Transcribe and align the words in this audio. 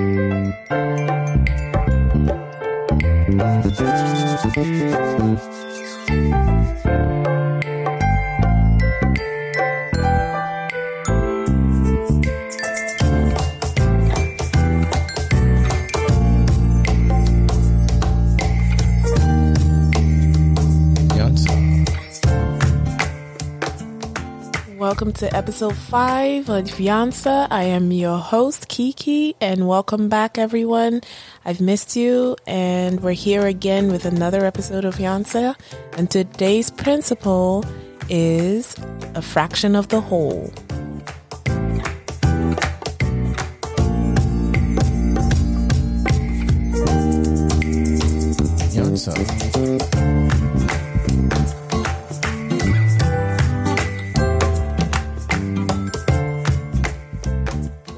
Thank 0.00 0.54
you. 6.84 7.49
Welcome 25.00 25.14
to 25.14 25.34
episode 25.34 25.76
five 25.76 26.50
of 26.50 26.66
Yansa. 26.66 27.48
I 27.50 27.62
am 27.62 27.90
your 27.90 28.18
host, 28.18 28.68
Kiki, 28.68 29.34
and 29.40 29.66
welcome 29.66 30.10
back, 30.10 30.36
everyone. 30.36 31.00
I've 31.42 31.58
missed 31.58 31.96
you, 31.96 32.36
and 32.46 33.02
we're 33.02 33.12
here 33.12 33.46
again 33.46 33.90
with 33.90 34.04
another 34.04 34.44
episode 34.44 34.84
of 34.84 34.96
Yansa. 34.96 35.56
And 35.96 36.10
today's 36.10 36.70
principle 36.70 37.64
is 38.10 38.76
a 39.14 39.22
fraction 39.22 39.74
of 39.74 39.88
the 39.88 40.02
whole. 40.02 40.52
Yansa. 48.76 49.49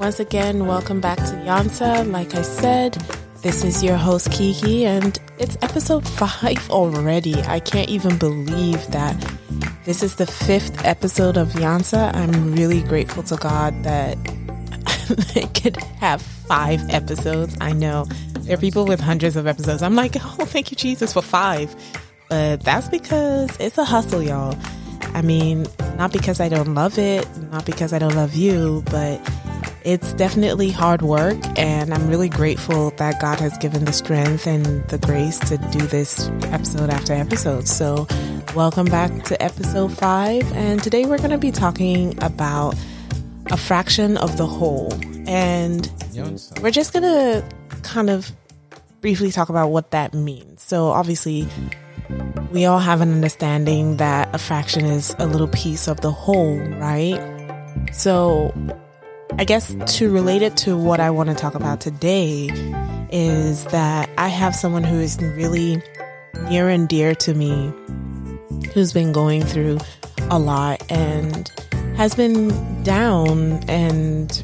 Once 0.03 0.19
again, 0.19 0.67
welcome 0.67 1.01
back 1.01 1.17
to 1.19 1.37
Yansa. 1.47 2.11
Like 2.11 2.35
I 2.35 2.43
said, 2.43 2.95
this 3.43 3.63
is 3.63 3.85
your 3.85 3.97
host 3.97 4.33
Kiki, 4.33 4.85
and 4.85 5.17
it's 5.39 5.57
episode 5.63 6.05
five 6.09 6.69
already. 6.71 7.41
I 7.43 7.61
can't 7.61 7.89
even 7.89 8.19
believe 8.19 8.85
that 8.91 9.15
this 9.85 10.03
is 10.03 10.17
the 10.17 10.27
fifth 10.27 10.85
episode 10.85 11.37
of 11.37 11.51
Yansa. 11.51 12.13
I'm 12.17 12.51
really 12.51 12.83
grateful 12.83 13.23
to 13.23 13.37
God 13.37 13.81
that 13.85 14.19
I 15.37 15.47
could 15.61 15.77
have 16.01 16.21
five 16.21 16.81
episodes. 16.91 17.57
I 17.61 17.73
know 17.73 18.07
there 18.41 18.55
are 18.55 18.61
people 18.61 18.85
with 18.85 18.99
hundreds 18.99 19.37
of 19.37 19.47
episodes. 19.47 19.83
I'm 19.83 19.95
like, 19.95 20.17
oh, 20.17 20.47
thank 20.47 20.73
you, 20.73 20.77
Jesus, 20.77 21.13
for 21.13 21.23
five. 21.23 21.73
But 22.29 22.65
that's 22.65 22.89
because 22.89 23.57
it's 23.61 23.79
a 23.79 23.85
hustle, 23.85 24.21
y'all. 24.21 24.59
I 25.15 25.23
mean, 25.23 25.65
not 25.97 26.13
because 26.13 26.41
I 26.41 26.49
don't 26.49 26.75
love 26.75 26.99
it, 26.99 27.25
not 27.53 27.65
because 27.67 27.93
I 27.93 28.01
don't 28.01 28.17
love 28.17 28.35
you, 28.35 28.83
but 28.91 29.21
it's 29.85 30.13
definitely 30.15 30.71
hard 30.71 31.03
work, 31.03 31.39
and 31.59 31.93
I'm 31.93 32.09
really 32.09 32.29
grateful 32.29 32.91
that 32.93 33.21
God 33.21 33.41
has 33.41 33.57
given 33.59 33.85
the 33.85 33.93
strength 33.93 34.47
and 34.47 34.67
the 34.89 34.99
grace 34.99 35.39
to 35.41 35.59
do 35.59 35.87
this 35.87 36.29
episode 36.45 36.91
after 36.91 37.13
episode. 37.13 37.67
So, 37.67 38.07
welcome 38.55 38.87
back 38.87 39.25
to 39.25 39.43
episode 39.43 39.93
five, 39.93 40.51
and 40.53 40.83
today 40.83 41.05
we're 41.05 41.19
going 41.19 41.31
to 41.31 41.39
be 41.39 41.51
talking 41.51 42.17
about 42.23 42.75
a 43.51 43.57
fraction 43.57 44.17
of 44.17 44.37
the 44.37 44.47
whole. 44.47 44.93
And 45.27 45.91
we're 46.61 46.71
just 46.71 46.93
going 46.93 47.03
to 47.03 47.45
kind 47.83 48.11
of 48.11 48.31
briefly 49.01 49.31
talk 49.33 49.49
about 49.49 49.69
what 49.69 49.91
that 49.91 50.15
means. 50.15 50.63
So, 50.63 50.89
obviously, 50.89 51.49
we 52.53 52.67
all 52.67 52.79
have 52.79 53.01
an 53.01 53.13
understanding 53.13 53.97
that 53.97 54.33
a 54.35 54.39
fraction 54.39 54.85
is 54.85 55.15
a 55.19 55.27
little 55.27 55.49
piece 55.49 55.89
of 55.89 56.01
the 56.01 56.13
whole, 56.13 56.59
right? 56.59 57.21
So, 57.93 58.53
I 59.39 59.45
guess 59.45 59.75
to 59.99 60.11
relate 60.11 60.43
it 60.43 60.57
to 60.59 60.77
what 60.77 61.01
I 61.01 61.11
want 61.11 61.29
to 61.31 61.35
talk 61.35 61.55
about 61.55 61.81
today 61.81 62.49
is 63.11 63.65
that 63.67 64.09
I 64.17 64.29
have 64.29 64.55
someone 64.55 64.85
who 64.85 65.01
is 65.01 65.19
really 65.21 65.83
near 66.49 66.69
and 66.69 66.89
dear 66.89 67.15
to 67.17 67.35
me 67.35 67.73
who's 68.73 68.93
been 68.93 69.13
going 69.13 69.43
through 69.43 69.79
a 70.31 70.39
lot 70.39 70.83
and 70.91 71.51
has 71.97 72.15
been 72.15 72.83
down 72.85 73.63
and 73.69 74.41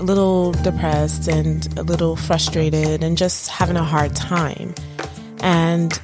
a 0.00 0.04
little 0.04 0.52
depressed 0.52 1.28
and 1.28 1.66
a 1.78 1.82
little 1.82 2.16
frustrated 2.16 3.02
and 3.02 3.18
just 3.18 3.48
having 3.48 3.76
a 3.76 3.84
hard 3.84 4.14
time. 4.14 4.74
And 5.40 6.00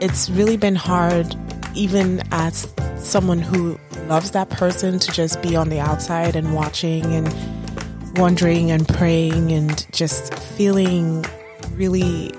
it's 0.00 0.30
really 0.30 0.56
been 0.56 0.76
hard, 0.76 1.34
even 1.74 2.22
as 2.32 2.72
someone 2.98 3.38
who 3.38 3.78
loves 4.10 4.32
that 4.32 4.50
person 4.50 4.98
to 4.98 5.12
just 5.12 5.40
be 5.40 5.54
on 5.54 5.68
the 5.68 5.78
outside 5.78 6.34
and 6.34 6.52
watching 6.52 7.04
and 7.14 7.32
wondering 8.18 8.72
and 8.72 8.88
praying 8.88 9.52
and 9.52 9.86
just 9.92 10.34
feeling 10.34 11.24
really 11.74 12.32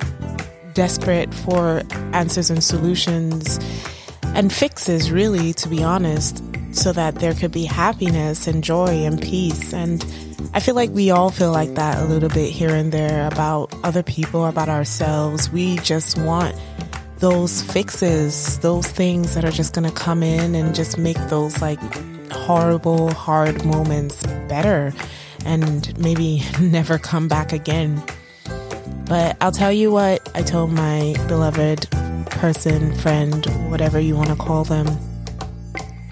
desperate 0.73 1.33
for 1.33 1.81
answers 2.11 2.49
and 2.49 2.61
solutions 2.61 3.57
and 4.23 4.51
fixes, 4.51 5.11
really, 5.11 5.53
to 5.53 5.69
be 5.69 5.81
honest, 5.81 6.43
so 6.73 6.91
that 6.91 7.15
there 7.15 7.33
could 7.33 7.53
be 7.53 7.63
happiness 7.63 8.47
and 8.47 8.65
joy 8.65 9.05
and 9.05 9.21
peace. 9.21 9.73
And 9.73 10.05
I 10.53 10.59
feel 10.59 10.75
like 10.75 10.89
we 10.89 11.09
all 11.09 11.29
feel 11.29 11.53
like 11.53 11.75
that 11.75 12.01
a 12.01 12.05
little 12.05 12.29
bit 12.29 12.51
here 12.51 12.75
and 12.75 12.91
there 12.91 13.27
about 13.27 13.73
other 13.85 14.03
people, 14.03 14.45
about 14.45 14.67
ourselves. 14.67 15.49
We 15.49 15.77
just 15.77 16.17
want 16.17 16.53
those 17.21 17.61
fixes, 17.61 18.57
those 18.59 18.87
things 18.87 19.35
that 19.35 19.45
are 19.45 19.51
just 19.51 19.75
going 19.75 19.87
to 19.87 19.95
come 19.95 20.23
in 20.23 20.55
and 20.55 20.73
just 20.73 20.97
make 20.97 21.17
those 21.29 21.61
like 21.61 21.79
horrible, 22.31 23.11
hard 23.13 23.63
moments 23.63 24.25
better 24.49 24.91
and 25.45 25.97
maybe 25.99 26.41
never 26.59 26.97
come 26.97 27.27
back 27.27 27.53
again. 27.53 28.01
But 29.05 29.37
I'll 29.39 29.51
tell 29.51 29.71
you 29.71 29.91
what 29.91 30.31
I 30.35 30.41
told 30.41 30.71
my 30.71 31.13
beloved 31.27 31.91
person, 32.31 32.95
friend, 32.95 33.45
whatever 33.69 33.99
you 33.99 34.15
want 34.15 34.29
to 34.29 34.35
call 34.35 34.63
them. 34.63 34.87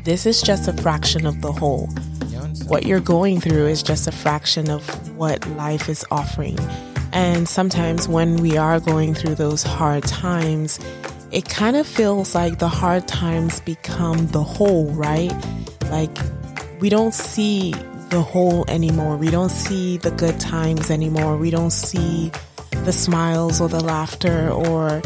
This 0.04 0.28
is 0.28 0.44
just 0.44 0.68
a 0.68 0.74
fraction 0.74 1.26
of 1.26 1.42
the 1.42 1.52
whole. 1.52 1.88
What 2.68 2.86
you're 2.86 3.00
going 3.00 3.42
through 3.42 3.66
is 3.66 3.82
just 3.82 4.08
a 4.08 4.12
fraction 4.12 4.70
of 4.70 5.18
what 5.18 5.48
life 5.50 5.90
is 5.90 6.06
offering. 6.12 6.60
And 7.12 7.48
sometimes 7.48 8.08
when 8.08 8.38
we 8.38 8.58
are 8.58 8.80
going 8.80 9.14
through 9.14 9.36
those 9.36 9.64
hard 9.64 10.04
times, 10.04 10.80
it 11.32 11.48
kind 11.48 11.76
of 11.76 11.88
feels 11.88 12.36
like 12.36 12.60
the 12.60 12.68
hard 12.68 13.08
times 13.08 13.60
become 13.60 14.28
the 14.28 14.44
whole, 14.44 14.92
right? 14.92 15.34
Like 15.90 16.18
we 16.80 16.90
don't 16.90 17.14
see 17.14 17.74
the 18.10 18.22
whole 18.22 18.66
anymore. 18.68 19.18
We 19.18 19.30
don't 19.30 19.50
see 19.50 19.98
the 19.98 20.12
good 20.12 20.40
times 20.40 20.90
anymore. 20.90 21.38
We 21.38 21.52
don't 21.52 21.72
see 21.72 22.32
the 22.86 22.94
smiles 22.94 23.62
or 23.62 23.70
the 23.70 23.84
laughter 23.84 24.50
or 24.50 25.02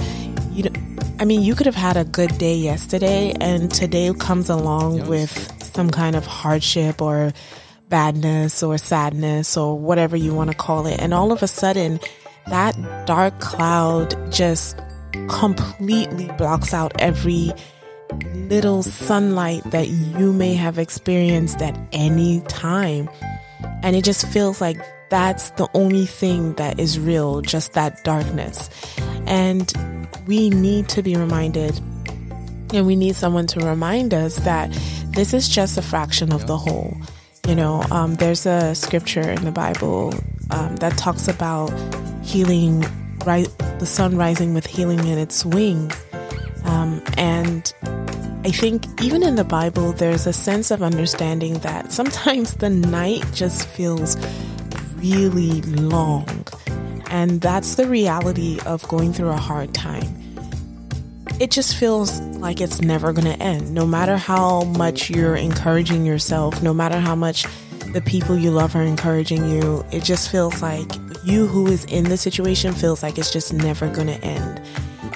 you 0.51 0.63
know 0.63 0.71
I 1.19 1.25
mean 1.25 1.41
you 1.41 1.55
could 1.55 1.65
have 1.65 1.75
had 1.75 1.97
a 1.97 2.05
good 2.05 2.37
day 2.37 2.55
yesterday 2.55 3.33
and 3.41 3.71
today 3.71 4.13
comes 4.13 4.49
along 4.49 5.07
with 5.07 5.33
some 5.63 5.89
kind 5.89 6.15
of 6.15 6.25
hardship 6.25 7.01
or 7.01 7.33
badness 7.93 8.63
or 8.63 8.75
sadness 8.75 9.55
or 9.55 9.77
whatever 9.77 10.17
you 10.17 10.33
want 10.33 10.49
to 10.49 10.57
call 10.57 10.87
it. 10.87 10.99
And 10.99 11.13
all 11.13 11.31
of 11.31 11.43
a 11.43 11.47
sudden, 11.47 11.99
that 12.47 12.75
dark 13.05 13.39
cloud 13.39 14.15
just 14.31 14.79
completely 15.29 16.27
blocks 16.39 16.73
out 16.73 16.91
every 16.97 17.51
little 18.33 18.81
sunlight 18.81 19.61
that 19.65 19.89
you 19.89 20.33
may 20.33 20.55
have 20.55 20.79
experienced 20.79 21.61
at 21.61 21.77
any 21.91 22.41
time. 22.47 23.07
And 23.83 23.95
it 23.95 24.03
just 24.03 24.27
feels 24.27 24.59
like 24.59 24.77
that's 25.11 25.51
the 25.51 25.69
only 25.75 26.07
thing 26.07 26.53
that 26.55 26.79
is 26.79 26.99
real, 26.99 27.41
just 27.41 27.73
that 27.73 28.03
darkness. 28.03 28.71
And 29.27 29.71
we 30.25 30.49
need 30.49 30.89
to 30.89 31.03
be 31.03 31.15
reminded, 31.15 31.79
and 32.73 32.87
we 32.87 32.95
need 32.95 33.15
someone 33.15 33.45
to 33.53 33.59
remind 33.59 34.15
us 34.15 34.37
that 34.37 34.71
this 35.11 35.31
is 35.31 35.47
just 35.47 35.77
a 35.77 35.83
fraction 35.83 36.33
of 36.33 36.47
the 36.47 36.57
whole. 36.57 36.97
You 37.45 37.55
know, 37.55 37.83
um, 37.91 38.15
there's 38.15 38.45
a 38.45 38.73
scripture 38.73 39.29
in 39.29 39.43
the 39.43 39.51
Bible 39.51 40.13
um, 40.49 40.77
that 40.77 40.97
talks 40.97 41.27
about 41.27 41.73
healing, 42.23 42.85
right? 43.25 43.49
The 43.79 43.85
sun 43.85 44.15
rising 44.15 44.53
with 44.53 44.65
healing 44.65 44.99
in 44.99 45.17
its 45.17 45.45
wings. 45.45 45.93
Um, 46.63 47.03
and 47.17 47.73
I 48.45 48.51
think 48.51 48.85
even 49.01 49.23
in 49.23 49.35
the 49.35 49.43
Bible, 49.43 49.91
there's 49.91 50.25
a 50.25 50.31
sense 50.31 50.71
of 50.71 50.81
understanding 50.81 51.55
that 51.55 51.91
sometimes 51.91 52.53
the 52.55 52.69
night 52.69 53.25
just 53.33 53.67
feels 53.67 54.15
really 54.95 55.61
long. 55.63 56.47
And 57.07 57.41
that's 57.41 57.75
the 57.75 57.87
reality 57.87 58.59
of 58.65 58.87
going 58.87 59.11
through 59.11 59.29
a 59.29 59.37
hard 59.37 59.73
time 59.73 60.22
it 61.39 61.51
just 61.51 61.75
feels 61.75 62.19
like 62.21 62.61
it's 62.61 62.81
never 62.81 63.13
going 63.13 63.25
to 63.25 63.41
end. 63.41 63.73
No 63.73 63.85
matter 63.85 64.17
how 64.17 64.63
much 64.63 65.09
you're 65.09 65.35
encouraging 65.35 66.05
yourself, 66.05 66.61
no 66.61 66.73
matter 66.73 66.99
how 66.99 67.15
much 67.15 67.45
the 67.93 68.01
people 68.01 68.37
you 68.37 68.51
love 68.51 68.75
are 68.75 68.83
encouraging 68.83 69.49
you, 69.49 69.85
it 69.91 70.03
just 70.03 70.31
feels 70.31 70.61
like 70.61 70.89
you 71.23 71.47
who 71.47 71.67
is 71.67 71.85
in 71.85 72.05
the 72.05 72.17
situation 72.17 72.73
feels 72.73 73.03
like 73.03 73.17
it's 73.17 73.31
just 73.31 73.53
never 73.53 73.87
going 73.89 74.07
to 74.07 74.23
end. 74.23 74.61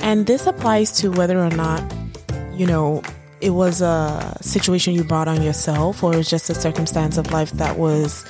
And 0.02 0.26
this 0.28 0.48
applies 0.48 0.92
to 1.00 1.12
whether 1.12 1.40
or 1.40 1.50
not, 1.50 1.84
you 2.54 2.66
know, 2.66 3.02
it 3.42 3.52
was 3.52 3.82
a 3.82 4.38
situation 4.42 4.94
you 4.94 5.04
brought 5.04 5.28
on 5.28 5.42
yourself 5.42 6.04
or 6.04 6.16
it's 6.16 6.30
just 6.30 6.50
a 6.50 6.56
circumstance 6.56 7.18
of 7.18 7.32
life 7.32 7.52
that 7.52 7.78
was 7.78 8.26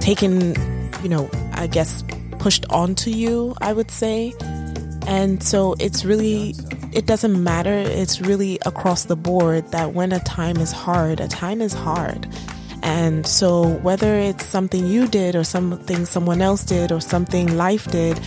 taken 0.00 0.54
you 1.02 1.08
know, 1.08 1.30
I 1.52 1.66
guess 1.66 2.04
pushed 2.38 2.64
onto 2.70 3.10
you, 3.10 3.54
I 3.60 3.72
would 3.72 3.90
say. 3.90 4.34
And 5.08 5.42
so 5.42 5.74
it's 5.80 6.04
really, 6.04 6.54
it 6.92 7.06
doesn't 7.06 7.42
matter. 7.42 7.72
It's 7.72 8.20
really 8.20 8.58
across 8.66 9.06
the 9.06 9.16
board 9.16 9.72
that 9.72 9.94
when 9.94 10.12
a 10.12 10.20
time 10.20 10.58
is 10.58 10.70
hard, 10.70 11.18
a 11.18 11.26
time 11.26 11.62
is 11.62 11.72
hard. 11.72 12.28
And 12.82 13.26
so 13.26 13.78
whether 13.78 14.14
it's 14.16 14.44
something 14.44 14.86
you 14.86 15.08
did 15.08 15.34
or 15.34 15.44
something 15.44 16.04
someone 16.04 16.42
else 16.42 16.62
did 16.62 16.92
or 16.92 17.00
something 17.00 17.56
life 17.56 17.90
did, 17.90 18.20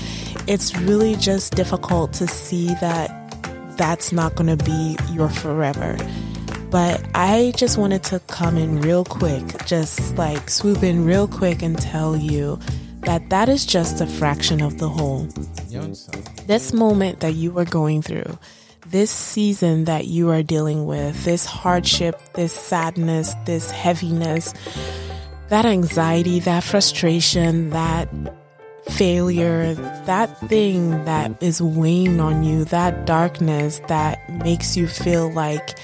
it's 0.48 0.75
really 0.75 1.16
just 1.18 1.54
difficult 1.54 2.13
to 2.13 2.28
see 2.28 2.74
that 2.81 3.78
that's 3.78 4.12
not 4.12 4.33
going 4.33 4.57
to 4.57 4.66
be 4.66 4.98
your 5.12 5.30
forever. 5.30 5.95
But 6.72 7.06
I 7.13 7.54
just 7.57 7.78
wanted 7.78 8.01
to 8.06 8.19
come 8.22 8.57
in 8.57 8.81
real 8.81 9.06
quick, 9.06 9.66
just 9.68 10.18
like 10.18 10.50
swoop 10.50 10.81
in 10.81 11.06
real 11.06 11.28
quick 11.28 11.62
and 11.62 11.78
tell 11.78 12.18
you 12.18 12.60
that 13.03 13.30
that 13.30 13.50
is 13.50 13.65
just 13.65 14.01
a 14.01 14.07
fraction 14.07 14.62
of 14.62 14.77
the 14.77 14.89
whole. 14.89 15.27
This 16.48 16.74
moment 16.74 17.19
that 17.21 17.33
you 17.33 17.57
are 17.57 17.65
going 17.65 18.01
through, 18.01 18.38
this 18.88 19.12
season 19.12 19.86
that 19.86 20.07
you 20.07 20.30
are 20.30 20.44
dealing 20.44 20.86
with, 20.86 21.24
this 21.24 21.45
hardship, 21.45 22.19
this 22.33 22.53
sadness, 22.53 23.36
this 23.45 23.71
heaviness, 23.71 24.53
that 25.50 25.65
anxiety, 25.65 26.39
that 26.42 26.63
frustration, 26.63 27.69
that 27.71 28.09
failure, 28.89 29.74
that 30.06 30.38
thing 30.50 31.06
that 31.06 31.42
is 31.42 31.62
weighing 31.62 32.19
on 32.19 32.44
you, 32.44 32.65
that 32.65 33.06
darkness 33.06 33.81
that 33.88 34.18
makes 34.44 34.75
you 34.75 34.88
feel 34.88 35.31
like 35.31 35.77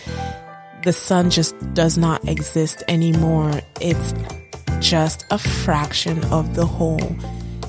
the 0.83 0.93
sun 0.93 1.29
just 1.29 1.55
does 1.73 1.97
not 1.97 2.27
exist 2.27 2.83
anymore. 2.87 3.61
It's 3.81 4.13
just 4.79 5.25
a 5.31 5.37
fraction 5.37 6.23
of 6.25 6.55
the 6.55 6.65
whole. 6.65 7.15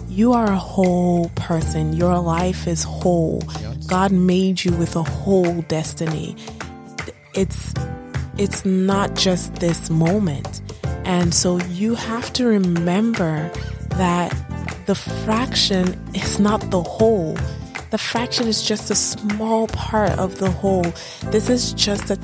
You 0.08 0.32
are 0.32 0.50
a 0.50 0.58
whole 0.58 1.28
person. 1.36 1.92
Your 1.92 2.18
life 2.18 2.66
is 2.66 2.82
whole. 2.82 3.42
God 3.86 4.12
made 4.12 4.64
you 4.64 4.72
with 4.72 4.96
a 4.96 5.02
whole 5.02 5.62
destiny. 5.62 6.36
It's 7.34 7.72
it's 8.36 8.64
not 8.64 9.14
just 9.14 9.54
this 9.56 9.90
moment. 9.90 10.60
And 11.04 11.32
so 11.32 11.58
you 11.70 11.94
have 11.94 12.32
to 12.34 12.46
remember 12.46 13.50
that 13.90 14.34
the 14.86 14.94
fraction 14.94 15.98
is 16.14 16.38
not 16.38 16.70
the 16.70 16.82
whole. 16.82 17.36
The 17.90 17.98
fraction 17.98 18.46
is 18.46 18.62
just 18.62 18.90
a 18.90 18.94
small 18.94 19.68
part 19.68 20.10
of 20.18 20.38
the 20.38 20.50
whole. 20.50 20.92
This 21.30 21.48
is 21.48 21.72
just 21.72 22.10
a 22.10 22.16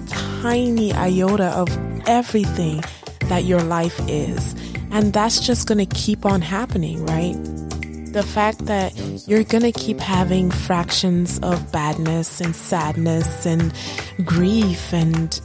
tiny 0.42 0.92
iota 0.92 1.46
of 1.46 1.68
everything 2.06 2.82
that 3.28 3.44
your 3.44 3.62
life 3.62 3.98
is. 4.08 4.54
And 4.94 5.12
that's 5.12 5.40
just 5.40 5.66
going 5.66 5.84
to 5.84 5.94
keep 5.94 6.24
on 6.24 6.40
happening, 6.40 7.04
right? 7.04 7.34
The 8.12 8.22
fact 8.22 8.66
that 8.66 8.92
you're 9.26 9.42
going 9.42 9.64
to 9.64 9.72
keep 9.72 9.98
having 9.98 10.52
fractions 10.52 11.40
of 11.40 11.72
badness 11.72 12.40
and 12.40 12.54
sadness 12.54 13.44
and 13.44 13.72
grief 14.24 14.92
and 14.92 15.40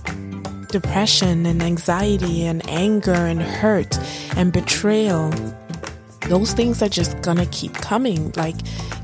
depression 0.67 1.47
and 1.47 1.63
anxiety 1.63 2.45
and 2.45 2.61
anger 2.69 3.11
and 3.11 3.41
hurt 3.41 3.97
and 4.37 4.53
betrayal 4.53 5.31
those 6.29 6.53
things 6.53 6.81
are 6.81 6.89
just 6.89 7.21
gonna 7.21 7.47
keep 7.47 7.73
coming. 7.73 8.31
Like 8.35 8.55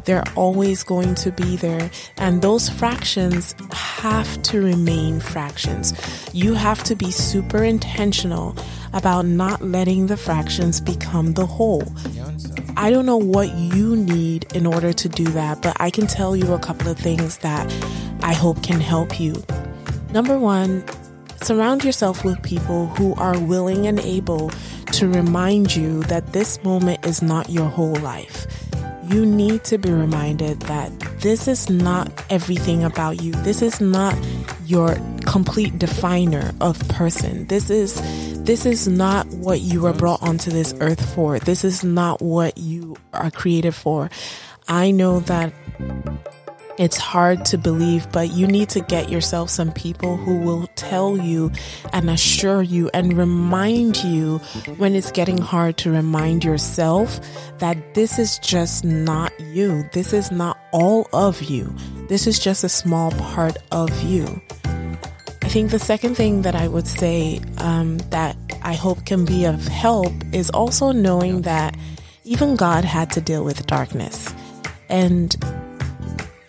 they're 0.05 0.23
always 0.35 0.83
going 0.83 1.15
to 1.15 1.31
be 1.31 1.57
there. 1.57 1.89
And 2.17 2.41
those 2.41 2.69
fractions 2.69 3.55
have 3.73 4.41
to 4.43 4.61
remain 4.61 5.19
fractions. 5.19 5.93
You 6.31 6.53
have 6.53 6.83
to 6.85 6.95
be 6.95 7.11
super 7.11 7.63
intentional 7.63 8.55
about 8.93 9.25
not 9.25 9.61
letting 9.61 10.07
the 10.07 10.17
fractions 10.17 10.79
become 10.79 11.33
the 11.33 11.45
whole. 11.45 11.83
I 12.77 12.91
don't 12.91 13.05
know 13.05 13.17
what 13.17 13.53
you 13.55 13.95
need 13.95 14.51
in 14.53 14.65
order 14.65 14.93
to 14.93 15.09
do 15.09 15.25
that, 15.25 15.61
but 15.61 15.75
I 15.79 15.89
can 15.89 16.07
tell 16.07 16.35
you 16.35 16.53
a 16.53 16.59
couple 16.59 16.87
of 16.89 16.97
things 16.97 17.39
that 17.39 17.71
I 18.21 18.33
hope 18.33 18.63
can 18.63 18.79
help 18.79 19.19
you. 19.19 19.43
Number 20.11 20.37
one, 20.37 20.83
surround 21.41 21.83
yourself 21.83 22.23
with 22.23 22.41
people 22.43 22.87
who 22.87 23.13
are 23.15 23.39
willing 23.39 23.87
and 23.87 23.99
able 23.99 24.51
to 24.93 25.07
remind 25.07 25.75
you 25.75 26.03
that 26.03 26.33
this 26.33 26.63
moment 26.63 27.05
is 27.05 27.21
not 27.21 27.49
your 27.49 27.69
whole 27.69 27.95
life. 27.95 28.47
You 29.09 29.25
need 29.25 29.63
to 29.65 29.77
be 29.77 29.91
reminded 29.91 30.61
that 30.61 30.91
this 31.19 31.47
is 31.47 31.69
not 31.69 32.11
everything 32.29 32.83
about 32.83 33.21
you. 33.21 33.33
This 33.33 33.61
is 33.61 33.79
not 33.79 34.15
your 34.65 34.97
complete 35.25 35.77
definer 35.77 36.53
of 36.61 36.79
person. 36.89 37.45
This 37.47 37.69
is 37.69 38.01
this 38.43 38.65
is 38.65 38.87
not 38.87 39.27
what 39.27 39.61
you 39.61 39.81
were 39.81 39.93
brought 39.93 40.21
onto 40.21 40.51
this 40.51 40.73
earth 40.79 41.13
for. 41.13 41.39
This 41.39 41.63
is 41.63 41.83
not 41.83 42.21
what 42.21 42.57
you 42.57 42.95
are 43.13 43.31
created 43.31 43.75
for. 43.75 44.09
I 44.67 44.91
know 44.91 45.19
that 45.21 45.53
it's 46.77 46.97
hard 46.97 47.45
to 47.45 47.57
believe, 47.57 48.11
but 48.11 48.31
you 48.31 48.47
need 48.47 48.69
to 48.69 48.81
get 48.81 49.09
yourself 49.09 49.49
some 49.49 49.71
people 49.71 50.17
who 50.17 50.39
will 50.39 50.67
tell 50.75 51.17
you 51.17 51.51
and 51.93 52.09
assure 52.09 52.61
you 52.61 52.89
and 52.93 53.17
remind 53.17 54.03
you 54.03 54.39
when 54.77 54.93
it's 54.93 55.11
getting 55.11 55.37
hard 55.37 55.77
to 55.77 55.91
remind 55.91 56.43
yourself 56.43 57.19
that 57.59 57.93
this 57.93 58.19
is 58.19 58.39
just 58.39 58.83
not 58.83 59.31
you. 59.39 59.87
This 59.93 60.11
is 60.11 60.31
not 60.31 60.57
all 60.73 61.07
of 61.13 61.41
you. 61.43 61.73
This 62.09 62.27
is 62.27 62.39
just 62.39 62.63
a 62.63 62.69
small 62.69 63.11
part 63.11 63.57
of 63.71 63.89
you. 64.03 64.41
I 65.43 65.47
think 65.47 65.71
the 65.71 65.79
second 65.79 66.15
thing 66.15 66.41
that 66.41 66.55
I 66.55 66.67
would 66.67 66.87
say 66.87 67.39
um, 67.59 67.99
that 68.09 68.35
I 68.63 68.73
hope 68.73 69.05
can 69.05 69.23
be 69.23 69.45
of 69.45 69.65
help 69.67 70.11
is 70.33 70.49
also 70.49 70.91
knowing 70.91 71.43
that 71.43 71.77
even 72.25 72.57
God 72.57 72.83
had 72.83 73.11
to 73.11 73.21
deal 73.21 73.45
with 73.45 73.65
darkness. 73.65 74.33
And 74.89 75.35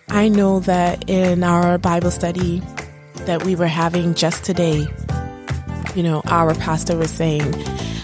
I 0.09 0.29
know 0.29 0.61
that 0.61 1.09
in 1.09 1.43
our 1.43 1.77
Bible 1.77 2.11
study 2.11 2.61
that 3.25 3.43
we 3.43 3.55
were 3.55 3.67
having 3.67 4.13
just 4.13 4.45
today, 4.45 4.87
you 5.95 6.03
know, 6.03 6.21
our 6.27 6.55
pastor 6.55 6.97
was 6.97 7.11
saying 7.11 7.53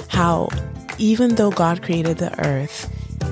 how 0.09 0.50
even 0.97 1.35
though 1.35 1.51
God 1.51 1.81
created 1.81 2.17
the 2.17 2.38
earth, 2.45 2.91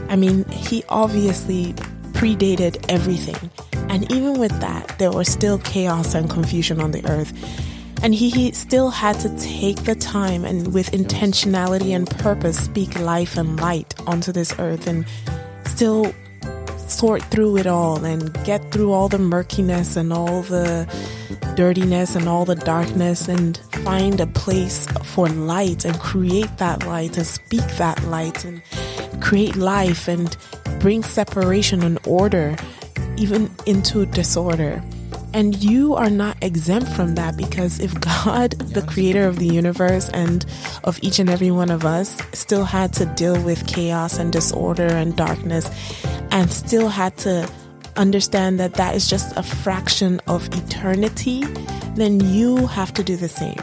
I 0.10 0.16
mean, 0.16 0.46
he 0.50 0.86
obviously 0.88 1.74
predated 2.14 2.86
everything. 2.88 3.52
And 3.90 4.10
even 4.10 4.40
with 4.40 4.58
that, 4.62 4.98
there 5.00 5.12
was 5.12 5.28
still 5.28 5.58
chaos 5.60 6.16
and 6.16 6.30
confusion 6.30 6.80
on 6.80 6.92
the 6.92 7.06
earth. 7.10 7.34
And 8.04 8.16
he, 8.16 8.30
he, 8.30 8.52
still 8.54 8.90
had 8.90 9.20
to 9.20 9.38
take 9.38 9.84
the 9.84 9.96
time 9.96 10.46
and 10.46 10.74
with 10.74 10.92
intentionality 10.92 11.96
and 11.96 12.10
purpose 12.10 12.58
speak 12.58 12.98
life 13.00 13.38
and 13.38 13.60
light 13.60 13.94
onto 14.08 14.32
this 14.32 14.58
earth 14.58 14.88
and 14.88 15.06
still 15.66 16.12
sort 16.92 17.24
through 17.26 17.58
it 17.58 17.68
all 17.68 18.04
and 18.04 18.34
get 18.44 18.72
through 18.72 18.92
all 18.92 19.08
the 19.08 19.18
murkiness 19.18 19.96
and 19.96 20.12
all 20.12 20.42
the 20.44 20.86
dirtiness 21.56 22.16
and 22.16 22.28
all 22.28 22.46
the 22.46 22.56
darkness 22.56 23.28
and 23.28 23.58
find 23.84 24.20
a 24.20 24.28
place 24.28 24.88
for 25.04 25.28
light 25.30 25.86
and 25.86 26.00
create 26.00 26.58
that 26.58 26.86
light 26.86 27.18
and 27.18 27.26
speak 27.26 27.66
that 27.78 28.04
light 28.04 28.44
and 28.46 28.62
create 29.22 29.56
life 29.56 30.08
and 30.08 30.36
bring 30.80 31.04
separation 31.04 31.82
and 31.84 31.98
order 32.06 32.56
even 33.18 33.50
into 33.66 34.06
disorder. 34.08 34.84
And 35.34 35.64
you 35.64 35.96
are 35.96 36.10
not 36.10 36.38
exempt 36.42 36.90
from 36.90 37.16
that 37.16 37.38
because 37.38 37.80
if 37.80 38.00
God, 38.00 38.52
the 38.74 38.82
creator 38.82 39.28
of 39.28 39.40
the 39.40 39.48
universe 39.48 40.10
and 40.10 40.46
of 40.84 41.00
each 41.02 41.20
and 41.20 41.30
every 41.30 41.52
one 41.52 41.72
of 41.72 41.86
us, 41.86 42.22
still 42.34 42.66
had 42.66 42.94
to 42.94 43.06
deal 43.06 43.42
with 43.42 43.66
chaos 43.68 44.18
and 44.20 44.32
disorder 44.32 44.88
and 44.88 45.16
darkness 45.16 45.70
and 46.32 46.52
still 46.52 46.90
had 46.90 47.16
to 47.18 47.50
understand 47.96 48.60
that 48.60 48.76
that 48.76 48.96
is 48.96 49.10
just 49.10 49.36
a 49.38 49.44
fraction 49.44 50.22
of 50.28 50.48
eternity, 50.54 51.44
then 51.96 52.20
you 52.20 52.68
have 52.68 52.94
to 52.94 53.04
do 53.04 53.16
the 53.16 53.28
same. 53.28 53.60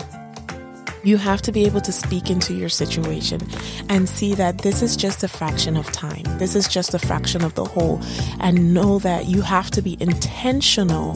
You 1.04 1.16
have 1.16 1.40
to 1.42 1.52
be 1.52 1.64
able 1.64 1.80
to 1.82 1.92
speak 1.92 2.28
into 2.28 2.54
your 2.54 2.68
situation 2.68 3.40
and 3.88 4.08
see 4.08 4.34
that 4.34 4.58
this 4.58 4.82
is 4.82 4.96
just 4.96 5.22
a 5.22 5.28
fraction 5.28 5.76
of 5.76 5.90
time. 5.92 6.24
This 6.38 6.54
is 6.54 6.68
just 6.68 6.92
a 6.92 6.98
fraction 6.98 7.42
of 7.44 7.54
the 7.54 7.64
whole. 7.64 8.00
And 8.40 8.74
know 8.74 8.98
that 8.98 9.26
you 9.26 9.42
have 9.42 9.70
to 9.72 9.82
be 9.82 9.96
intentional 10.00 11.14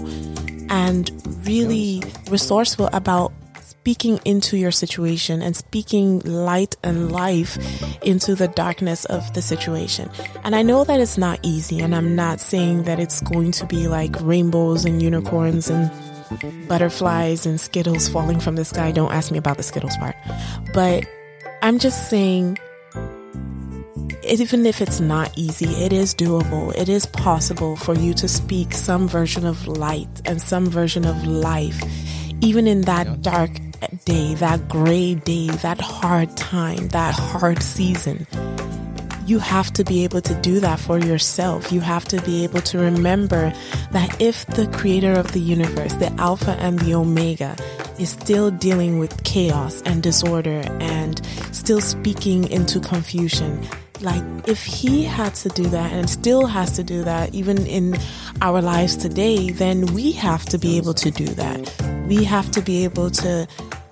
and 0.72 1.12
really 1.46 2.02
resourceful 2.30 2.88
about 2.94 3.30
speaking 3.60 4.18
into 4.24 4.56
your 4.56 4.70
situation 4.70 5.42
and 5.42 5.54
speaking 5.54 6.20
light 6.20 6.76
and 6.82 7.12
life 7.12 7.58
into 8.02 8.34
the 8.34 8.48
darkness 8.48 9.04
of 9.06 9.34
the 9.34 9.42
situation. 9.42 10.08
And 10.44 10.56
I 10.56 10.62
know 10.62 10.84
that 10.84 10.98
it's 10.98 11.18
not 11.18 11.38
easy, 11.42 11.80
and 11.80 11.94
I'm 11.94 12.16
not 12.16 12.40
saying 12.40 12.84
that 12.84 12.98
it's 12.98 13.20
going 13.20 13.52
to 13.52 13.66
be 13.66 13.86
like 13.86 14.16
rainbows 14.20 14.86
and 14.86 15.02
unicorns 15.02 15.68
and 15.68 15.90
butterflies 16.68 17.44
and 17.44 17.60
Skittles 17.60 18.08
falling 18.08 18.40
from 18.40 18.56
the 18.56 18.64
sky. 18.64 18.92
Don't 18.92 19.12
ask 19.12 19.30
me 19.30 19.36
about 19.36 19.58
the 19.58 19.62
Skittles 19.62 19.96
part. 19.98 20.16
But 20.72 21.04
I'm 21.60 21.78
just 21.78 22.08
saying, 22.08 22.58
even 24.40 24.64
if 24.64 24.80
it's 24.80 25.00
not 25.00 25.30
easy, 25.36 25.66
it 25.84 25.92
is 25.92 26.14
doable. 26.14 26.74
It 26.74 26.88
is 26.88 27.04
possible 27.06 27.76
for 27.76 27.94
you 27.94 28.14
to 28.14 28.28
speak 28.28 28.72
some 28.72 29.06
version 29.06 29.44
of 29.44 29.66
light 29.66 30.08
and 30.24 30.40
some 30.40 30.70
version 30.70 31.04
of 31.04 31.26
life, 31.26 31.82
even 32.40 32.66
in 32.66 32.82
that 32.82 33.20
dark 33.22 33.50
day, 34.04 34.34
that 34.34 34.68
gray 34.68 35.16
day, 35.16 35.48
that 35.48 35.80
hard 35.80 36.34
time, 36.36 36.88
that 36.88 37.14
hard 37.14 37.62
season. 37.62 38.26
you 39.26 39.38
have 39.38 39.72
to 39.72 39.84
be 39.84 40.04
able 40.04 40.20
to 40.20 40.34
do 40.42 40.60
that 40.60 40.78
for 40.80 40.98
yourself. 40.98 41.72
You 41.72 41.80
have 41.80 42.04
to 42.06 42.20
be 42.22 42.44
able 42.44 42.60
to 42.62 42.78
remember 42.78 43.52
that 43.92 44.20
if 44.20 44.46
the 44.46 44.66
creator 44.68 45.12
of 45.12 45.32
the 45.32 45.40
universe, 45.40 45.94
the 45.94 46.12
Alpha 46.20 46.52
and 46.52 46.78
the 46.80 46.94
Omega, 46.94 47.56
is 47.98 48.10
still 48.10 48.50
dealing 48.50 48.98
with 48.98 49.22
chaos 49.24 49.82
and 49.82 50.02
disorder 50.02 50.62
and 50.80 51.24
still 51.52 51.80
speaking 51.80 52.50
into 52.50 52.80
confusion, 52.80 53.66
like 54.02 54.22
if 54.48 54.62
he 54.62 55.04
had 55.04 55.34
to 55.36 55.48
do 55.50 55.64
that 55.64 55.92
and 55.92 56.08
still 56.08 56.46
has 56.46 56.72
to 56.72 56.84
do 56.84 57.04
that 57.04 57.34
even 57.34 57.66
in 57.66 57.96
our 58.40 58.60
lives 58.60 58.96
today, 58.96 59.50
then 59.50 59.86
we 59.94 60.12
have 60.12 60.44
to 60.46 60.58
be 60.58 60.76
able 60.76 60.94
to 60.94 61.10
do 61.10 61.26
that. 61.26 62.04
We 62.06 62.24
have 62.24 62.50
to 62.52 62.60
be 62.60 62.84
able 62.84 63.10
to 63.10 63.46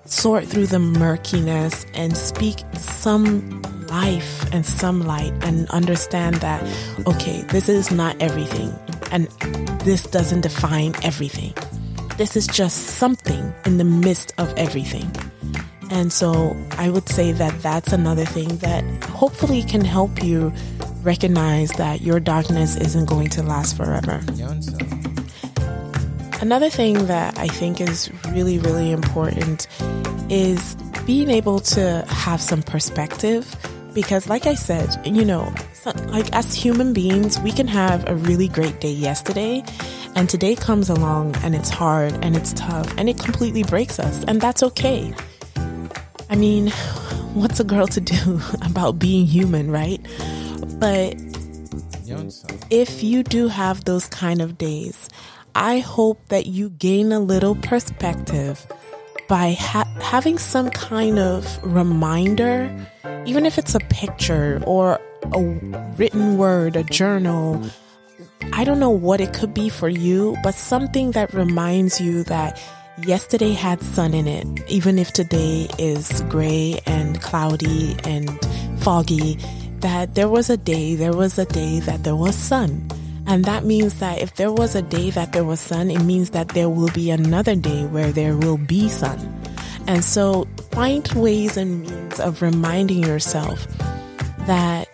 sort 0.04 0.44
through 0.44 0.66
the 0.66 0.78
murkiness 0.78 1.86
and 1.94 2.16
speak 2.16 2.58
some 2.74 3.62
life 3.88 4.52
and 4.52 4.66
some 4.66 5.02
light 5.02 5.32
and 5.42 5.68
understand 5.70 6.36
that, 6.36 6.62
okay, 7.06 7.42
this 7.42 7.68
is 7.68 7.90
not 7.90 8.20
everything 8.20 8.72
and 9.12 9.28
this 9.84 10.04
doesn't 10.04 10.42
define 10.42 10.94
everything. 11.02 11.54
This 12.16 12.36
is 12.36 12.46
just 12.46 12.98
something 12.98 13.54
in 13.64 13.78
the 13.78 13.84
midst 13.84 14.34
of 14.38 14.52
everything. 14.56 15.10
And 15.90 16.12
so 16.12 16.56
I 16.78 16.88
would 16.88 17.08
say 17.08 17.32
that 17.32 17.60
that's 17.62 17.92
another 17.92 18.24
thing 18.24 18.56
that 18.58 18.84
hopefully 19.04 19.62
can 19.64 19.84
help 19.84 20.22
you 20.22 20.52
recognize 21.02 21.70
that 21.72 22.00
your 22.00 22.20
darkness 22.20 22.76
isn't 22.76 23.06
going 23.06 23.28
to 23.30 23.42
last 23.42 23.76
forever. 23.76 24.22
Another 26.40 26.70
thing 26.70 27.06
that 27.06 27.38
I 27.38 27.48
think 27.48 27.80
is 27.80 28.10
really, 28.28 28.58
really 28.58 28.92
important 28.92 29.66
is 30.30 30.76
being 31.04 31.28
able 31.28 31.58
to 31.58 32.04
have 32.08 32.40
some 32.40 32.62
perspective 32.62 33.54
because 33.92 34.28
like 34.28 34.46
I 34.46 34.54
said, 34.54 34.88
you 35.04 35.24
know, 35.24 35.52
like 36.06 36.32
as 36.32 36.54
human 36.54 36.92
beings, 36.92 37.40
we 37.40 37.50
can 37.50 37.66
have 37.66 38.08
a 38.08 38.14
really 38.14 38.46
great 38.46 38.80
day 38.80 38.92
yesterday 38.92 39.64
and 40.14 40.30
today 40.30 40.54
comes 40.54 40.88
along 40.88 41.34
and 41.42 41.54
it's 41.54 41.70
hard 41.70 42.12
and 42.22 42.36
it's 42.36 42.52
tough 42.52 42.92
and 42.96 43.08
it 43.08 43.18
completely 43.18 43.64
breaks 43.64 43.98
us 43.98 44.24
and 44.24 44.40
that's 44.40 44.62
okay. 44.62 45.12
I 46.30 46.36
mean, 46.36 46.68
what's 47.34 47.58
a 47.58 47.64
girl 47.64 47.88
to 47.88 48.00
do 48.00 48.40
about 48.62 48.98
being 48.98 49.26
human, 49.26 49.70
right? 49.70 50.00
But 50.78 51.16
if 52.70 53.02
you 53.02 53.22
do 53.22 53.48
have 53.48 53.84
those 53.84 54.06
kind 54.06 54.40
of 54.40 54.56
days, 54.56 55.08
I 55.54 55.80
hope 55.80 56.28
that 56.28 56.46
you 56.46 56.70
gain 56.70 57.10
a 57.12 57.18
little 57.18 57.56
perspective 57.56 58.64
by 59.28 59.52
ha- 59.52 59.92
having 60.00 60.38
some 60.38 60.70
kind 60.70 61.18
of 61.18 61.58
reminder, 61.62 62.70
even 63.26 63.44
if 63.44 63.58
it's 63.58 63.74
a 63.74 63.80
picture 63.80 64.62
or 64.66 65.00
a 65.32 65.40
written 65.96 66.38
word, 66.38 66.76
a 66.76 66.84
journal. 66.84 67.60
I 68.52 68.64
don't 68.64 68.78
know 68.80 68.90
what 68.90 69.20
it 69.20 69.32
could 69.32 69.52
be 69.52 69.68
for 69.68 69.88
you, 69.88 70.36
but 70.42 70.54
something 70.54 71.10
that 71.12 71.34
reminds 71.34 72.00
you 72.00 72.24
that 72.24 72.60
yesterday 73.04 73.52
had 73.52 73.82
sun 73.82 74.14
in 74.14 74.26
it, 74.26 74.46
even 74.68 74.98
if 74.98 75.12
today 75.12 75.68
is 75.78 76.22
gray 76.28 76.80
and 76.86 77.20
cloudy 77.20 77.96
and 78.04 78.30
foggy, 78.80 79.38
that 79.80 80.14
there 80.14 80.28
was 80.28 80.50
a 80.50 80.56
day, 80.56 80.94
there 80.94 81.12
was 81.12 81.38
a 81.38 81.46
day 81.46 81.80
that 81.80 82.04
there 82.04 82.16
was 82.16 82.34
sun. 82.34 82.88
And 83.26 83.44
that 83.44 83.64
means 83.64 84.00
that 84.00 84.20
if 84.20 84.34
there 84.34 84.52
was 84.52 84.74
a 84.74 84.82
day 84.82 85.10
that 85.10 85.32
there 85.32 85.44
was 85.44 85.60
sun, 85.60 85.90
it 85.90 86.02
means 86.02 86.30
that 86.30 86.48
there 86.48 86.68
will 86.68 86.90
be 86.90 87.10
another 87.10 87.54
day 87.54 87.86
where 87.86 88.12
there 88.12 88.36
will 88.36 88.58
be 88.58 88.88
sun. 88.88 89.18
And 89.86 90.04
so 90.04 90.46
find 90.72 91.06
ways 91.12 91.56
and 91.56 91.82
means 91.82 92.20
of 92.20 92.42
reminding 92.42 93.02
yourself 93.02 93.66
that 94.46 94.88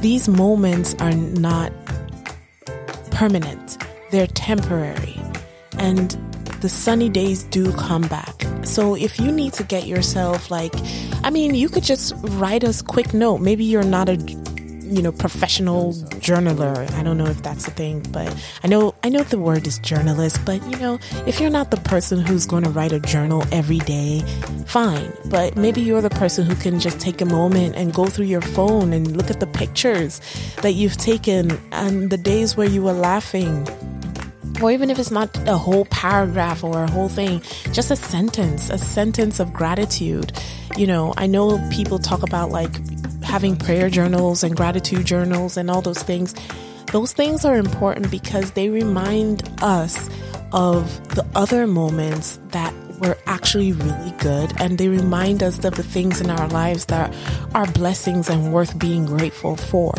these 0.00 0.28
moments 0.28 0.94
are 1.00 1.12
not 1.12 1.72
permanent, 3.10 3.78
they're 4.10 4.26
temporary. 4.26 5.20
And 5.78 6.16
the 6.62 6.68
sunny 6.68 7.08
days 7.08 7.42
do 7.42 7.72
come 7.72 8.02
back. 8.02 8.46
So 8.62 8.94
if 8.94 9.18
you 9.18 9.32
need 9.32 9.52
to 9.54 9.64
get 9.64 9.88
yourself 9.88 10.48
like, 10.48 10.72
I 11.24 11.30
mean, 11.30 11.56
you 11.56 11.68
could 11.68 11.82
just 11.82 12.14
write 12.38 12.62
us 12.62 12.80
quick 12.80 13.12
note. 13.12 13.38
Maybe 13.38 13.64
you're 13.64 13.82
not 13.82 14.08
a 14.08 14.16
you 14.16 15.00
know, 15.00 15.10
professional 15.10 15.94
journaler. 16.20 16.88
I 16.92 17.02
don't 17.02 17.16
know 17.16 17.26
if 17.26 17.42
that's 17.42 17.66
a 17.66 17.70
thing, 17.70 18.04
but 18.12 18.28
I 18.62 18.68
know 18.68 18.94
I 19.02 19.08
know 19.08 19.22
the 19.22 19.38
word 19.38 19.66
is 19.66 19.78
journalist, 19.78 20.44
but 20.44 20.62
you 20.70 20.76
know, 20.78 20.98
if 21.26 21.40
you're 21.40 21.50
not 21.50 21.70
the 21.70 21.78
person 21.78 22.20
who's 22.20 22.46
going 22.46 22.64
to 22.64 22.70
write 22.70 22.92
a 22.92 23.00
journal 23.00 23.42
every 23.50 23.78
day, 23.78 24.20
fine. 24.66 25.10
But 25.24 25.56
maybe 25.56 25.80
you're 25.80 26.02
the 26.02 26.10
person 26.10 26.44
who 26.44 26.54
can 26.54 26.78
just 26.78 27.00
take 27.00 27.22
a 27.22 27.24
moment 27.24 27.74
and 27.74 27.94
go 27.94 28.04
through 28.04 28.26
your 28.26 28.42
phone 28.42 28.92
and 28.92 29.16
look 29.16 29.30
at 29.30 29.40
the 29.40 29.46
pictures 29.46 30.20
that 30.60 30.72
you've 30.72 30.98
taken 30.98 31.58
and 31.72 32.10
the 32.10 32.18
days 32.18 32.54
where 32.56 32.68
you 32.68 32.82
were 32.82 32.92
laughing 32.92 33.66
or 34.62 34.70
even 34.70 34.90
if 34.90 34.98
it's 34.98 35.10
not 35.10 35.36
a 35.48 35.56
whole 35.56 35.84
paragraph 35.86 36.62
or 36.62 36.84
a 36.84 36.90
whole 36.90 37.08
thing, 37.08 37.42
just 37.72 37.90
a 37.90 37.96
sentence, 37.96 38.70
a 38.70 38.78
sentence 38.78 39.40
of 39.40 39.52
gratitude. 39.52 40.32
You 40.76 40.86
know, 40.86 41.12
I 41.16 41.26
know 41.26 41.58
people 41.70 41.98
talk 41.98 42.22
about 42.22 42.50
like 42.50 42.70
having 43.22 43.56
prayer 43.56 43.90
journals 43.90 44.42
and 44.42 44.56
gratitude 44.56 45.06
journals 45.06 45.56
and 45.56 45.70
all 45.70 45.82
those 45.82 46.02
things, 46.02 46.34
those 46.92 47.12
things 47.12 47.44
are 47.44 47.56
important 47.56 48.10
because 48.10 48.52
they 48.52 48.68
remind 48.68 49.48
us 49.62 50.08
of 50.52 51.08
the 51.14 51.26
other 51.34 51.66
moments 51.66 52.38
that 52.48 52.74
were 53.00 53.18
actually 53.26 53.72
really 53.72 54.12
good 54.18 54.52
and 54.60 54.78
they 54.78 54.88
remind 54.88 55.42
us 55.42 55.64
of 55.64 55.74
the 55.74 55.82
things 55.82 56.20
in 56.20 56.30
our 56.30 56.48
lives 56.48 56.86
that 56.86 57.12
are 57.54 57.66
blessings 57.72 58.28
and 58.28 58.52
worth 58.52 58.78
being 58.78 59.06
grateful 59.06 59.56
for. 59.56 59.92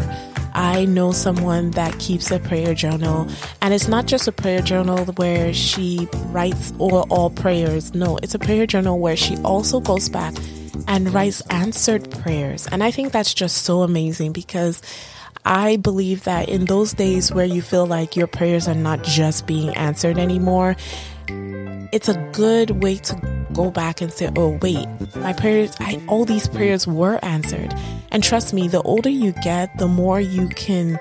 I 0.54 0.86
know 0.86 1.12
someone 1.12 1.72
that 1.72 1.98
keeps 2.00 2.32
a 2.32 2.40
prayer 2.40 2.74
journal, 2.74 3.28
and 3.62 3.74
it's 3.74 3.88
not 3.88 4.06
just 4.06 4.28
a 4.28 4.32
prayer 4.32 4.62
journal 4.62 5.06
where 5.16 5.54
she 5.54 6.08
writes 6.28 6.74
all, 6.78 7.08
all 7.10 7.30
prayers. 7.30 7.94
No, 7.94 8.18
it's 8.18 8.36
a 8.36 8.40
prayer 8.40 8.66
journal 8.66 9.00
where 9.00 9.16
she 9.16 9.38
also 9.38 9.80
goes 9.80 10.10
back 10.10 10.34
and 10.88 11.14
writes 11.14 11.42
answered 11.50 12.10
prayers. 12.12 12.68
And 12.68 12.84
I 12.84 12.92
think 12.92 13.12
that's 13.12 13.34
just 13.34 13.64
so 13.64 13.82
amazing 13.82 14.34
because 14.34 14.82
I 15.46 15.78
believe 15.78 16.24
that 16.24 16.50
in 16.50 16.66
those 16.66 16.94
days 16.94 17.32
where 17.32 17.46
you 17.46 17.62
feel 17.62 17.86
like 17.86 18.16
your 18.16 18.28
prayers 18.28 18.68
are 18.68 18.76
not 18.76 19.04
just 19.04 19.46
being 19.46 19.76
answered 19.76 20.18
anymore, 20.18 20.76
it's 21.28 22.10
a 22.10 22.30
good 22.32 22.84
way 22.84 22.96
to 22.96 23.33
go 23.54 23.72
back 23.72 24.02
and 24.02 24.12
say, 24.12 24.32
oh, 24.36 24.58
wait, 24.62 24.88
my 25.16 25.34
prayers, 25.34 25.76
I, 25.80 26.02
all 26.08 26.26
these 26.26 26.48
prayers 26.48 26.88
were 26.88 27.20
answered. 27.24 27.74
And 28.12 28.24
trust 28.24 28.54
me, 28.54 28.68
the 28.68 28.82
older 28.82 29.10
you 29.10 29.32
get, 29.44 29.78
the 29.78 29.88
more 29.88 30.20
you 30.20 30.48
can 30.50 31.00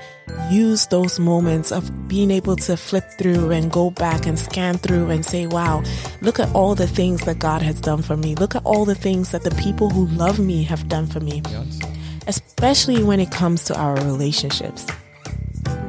use 0.50 0.87
those 0.87 1.18
moments 1.18 1.73
of 1.73 2.09
being 2.09 2.30
able 2.30 2.56
to 2.56 2.76
flip 2.76 3.04
through 3.18 3.50
and 3.50 3.71
go 3.71 3.90
back 3.90 4.26
and 4.26 4.38
scan 4.38 4.78
through 4.78 5.11
and 5.11 5.25
say, 5.25 5.47
wow, 5.47 5.82
look 6.21 6.38
at 6.40 6.52
all 6.54 6.75
the 6.75 6.87
things 6.87 7.23
that 7.23 7.38
God 7.38 7.62
has 7.62 7.80
done 7.80 8.02
for 8.02 8.16
me. 8.16 8.35
Look 8.35 8.54
at 8.54 8.64
all 8.64 8.85
the 8.85 8.94
things 8.94 9.30
that 9.32 9.42
the 9.42 9.50
people 9.62 9.90
who 9.90 10.06
love 10.06 10.38
me 10.38 10.62
have 10.64 10.88
done 10.88 11.06
for 11.06 11.21
me. 11.21 11.42
Especially 12.26 13.02
when 13.02 13.21
it 13.21 13.30
comes 13.30 13.64
to 13.64 13.78
our 13.78 13.94
relationships. 13.97 14.87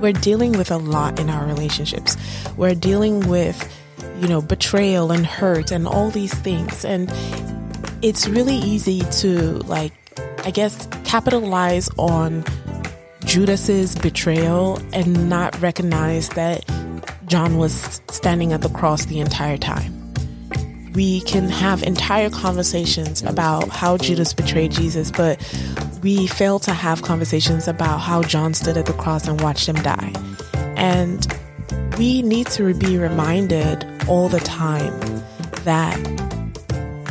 We're 0.01 0.12
dealing 0.12 0.51
with 0.53 0.72
a 0.72 0.77
lot 0.77 1.20
in 1.20 1.29
our 1.29 1.46
relationships. 1.46 2.17
We're 2.58 2.75
dealing 2.75 3.29
with 3.29 3.58
you 4.24 4.30
know, 4.30 4.42
betrayal 4.42 5.12
and 5.12 5.27
hurt 5.27 5.70
and 5.70 5.86
all 5.86 6.10
these 6.10 6.34
things. 6.34 6.86
And 6.86 7.12
it's 8.01 8.25
really 8.25 8.56
easy 8.56 9.01
to, 9.01 9.60
like, 9.68 9.92
I 10.46 10.51
guess, 10.51 10.88
capitalize 11.03 11.89
on 11.98 12.46
Judas's 13.25 13.96
betrayal 13.96 14.80
and 14.94 15.30
not 15.30 15.60
recognize 15.62 16.30
that 16.30 16.63
John 17.25 17.58
was 17.58 18.01
standing 18.10 18.53
at 18.53 18.62
the 18.62 18.70
cross 18.70 19.06
the 19.06 19.20
entire 19.20 19.58
time. 19.58 20.13
We 20.94 21.20
can 21.22 21.50
have 21.50 21.84
entire 21.84 22.30
conversations 22.30 23.24
about 23.24 23.70
how 23.70 23.98
Judas 23.98 24.34
betrayed 24.34 24.72
Jesus, 24.72 25.12
but 25.12 25.38
we 26.01 26.27
fail 26.27 26.60
to 26.60 26.72
have 26.72 27.01
conversations 27.01 27.68
about 27.68 27.98
how 27.98 28.22
John 28.22 28.53
stood 28.53 28.77
at 28.77 28.86
the 28.86 28.94
cross 28.94 29.27
and 29.27 29.42
watched 29.42 29.68
him 29.68 29.75
die. 29.75 30.13
And 30.77 31.27
we 31.98 32.22
need 32.22 32.48
to 32.48 32.74
be 32.74 32.98
reminded 32.98 33.93
all 34.07 34.29
the 34.29 34.39
time 34.39 35.00
that 35.63 35.98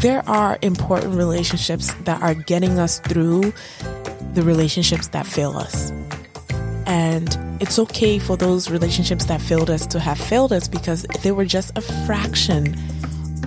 there 0.00 0.28
are 0.28 0.58
important 0.62 1.14
relationships 1.14 1.94
that 2.04 2.20
are 2.22 2.34
getting 2.34 2.78
us 2.78 2.98
through 3.00 3.52
the 4.34 4.42
relationships 4.42 5.08
that 5.08 5.26
fail 5.26 5.56
us. 5.56 5.90
And 6.86 7.38
it's 7.60 7.78
okay 7.78 8.18
for 8.18 8.36
those 8.36 8.70
relationships 8.70 9.26
that 9.26 9.40
failed 9.40 9.70
us 9.70 9.86
to 9.86 10.00
have 10.00 10.18
failed 10.18 10.52
us 10.52 10.66
because 10.66 11.04
they 11.22 11.30
were 11.30 11.44
just 11.44 11.76
a 11.78 11.80
fraction 11.80 12.74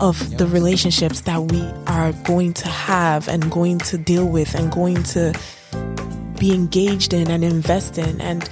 of 0.01 0.37
the 0.37 0.47
relationships 0.47 1.21
that 1.21 1.51
we 1.51 1.61
are 1.87 2.11
going 2.23 2.53
to 2.53 2.67
have 2.67 3.27
and 3.27 3.51
going 3.51 3.77
to 3.79 3.97
deal 3.97 4.27
with 4.27 4.55
and 4.55 4.71
going 4.71 5.03
to 5.03 5.37
be 6.39 6.53
engaged 6.53 7.13
in 7.13 7.29
and 7.29 7.43
invest 7.43 7.97
in. 7.97 8.19
And 8.21 8.49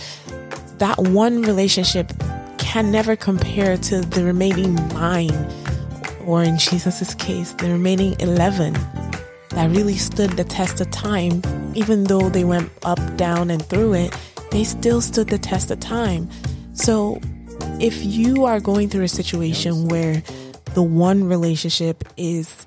that 0.78 1.00
one 1.00 1.42
relationship 1.42 2.12
can 2.74 2.90
never 2.90 3.16
compare 3.16 3.78
to 3.78 4.02
the 4.02 4.24
remaining 4.24 4.74
nine, 4.96 5.30
or 6.26 6.42
in 6.42 6.58
Jesus' 6.58 7.14
case, 7.14 7.52
the 7.52 7.70
remaining 7.70 8.20
11 8.20 8.74
that 9.50 9.70
really 9.70 9.96
stood 9.96 10.32
the 10.32 10.44
test 10.44 10.82
of 10.82 10.90
time, 10.90 11.40
even 11.76 12.06
though 12.06 12.30
they 12.30 12.44
went 12.44 12.72
up, 12.84 12.98
down, 13.16 13.52
and 13.52 13.64
through 13.64 13.94
it, 13.94 14.18
they 14.50 14.64
still 14.64 15.02
stood 15.02 15.28
the 15.28 15.38
test 15.38 15.70
of 15.70 15.80
time. 15.82 16.28
So 16.74 17.22
if 17.80 18.04
you 18.04 18.46
are 18.46 18.60
going 18.60 18.90
through 18.90 19.04
a 19.04 19.08
situation 19.08 19.88
where 19.88 20.24
the 20.74 20.82
one 20.82 21.26
relationship 21.26 22.04
is 22.18 22.66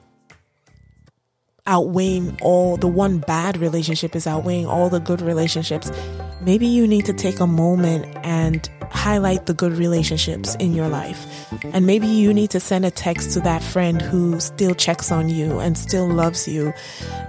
outweighing 1.66 2.38
all 2.40 2.76
the 2.76 2.86
one 2.86 3.18
bad 3.18 3.56
relationship 3.56 4.14
is 4.14 4.24
outweighing 4.24 4.66
all 4.66 4.88
the 4.88 5.00
good 5.00 5.20
relationships, 5.20 5.90
maybe 6.40 6.66
you 6.66 6.86
need 6.86 7.06
to 7.06 7.12
take 7.12 7.40
a 7.40 7.46
moment 7.46 8.06
and 8.24 8.68
highlight 8.90 9.46
the 9.46 9.54
good 9.54 9.72
relationships 9.72 10.54
in 10.56 10.72
your 10.72 10.88
life. 10.88 11.26
And 11.72 11.86
maybe 11.86 12.06
you 12.06 12.32
need 12.32 12.50
to 12.50 12.60
send 12.60 12.84
a 12.84 12.90
text 12.90 13.32
to 13.32 13.40
that 13.40 13.62
friend 13.62 14.00
who 14.00 14.40
still 14.40 14.74
checks 14.74 15.10
on 15.10 15.28
you 15.28 15.58
and 15.58 15.76
still 15.76 16.08
loves 16.08 16.48
you, 16.48 16.72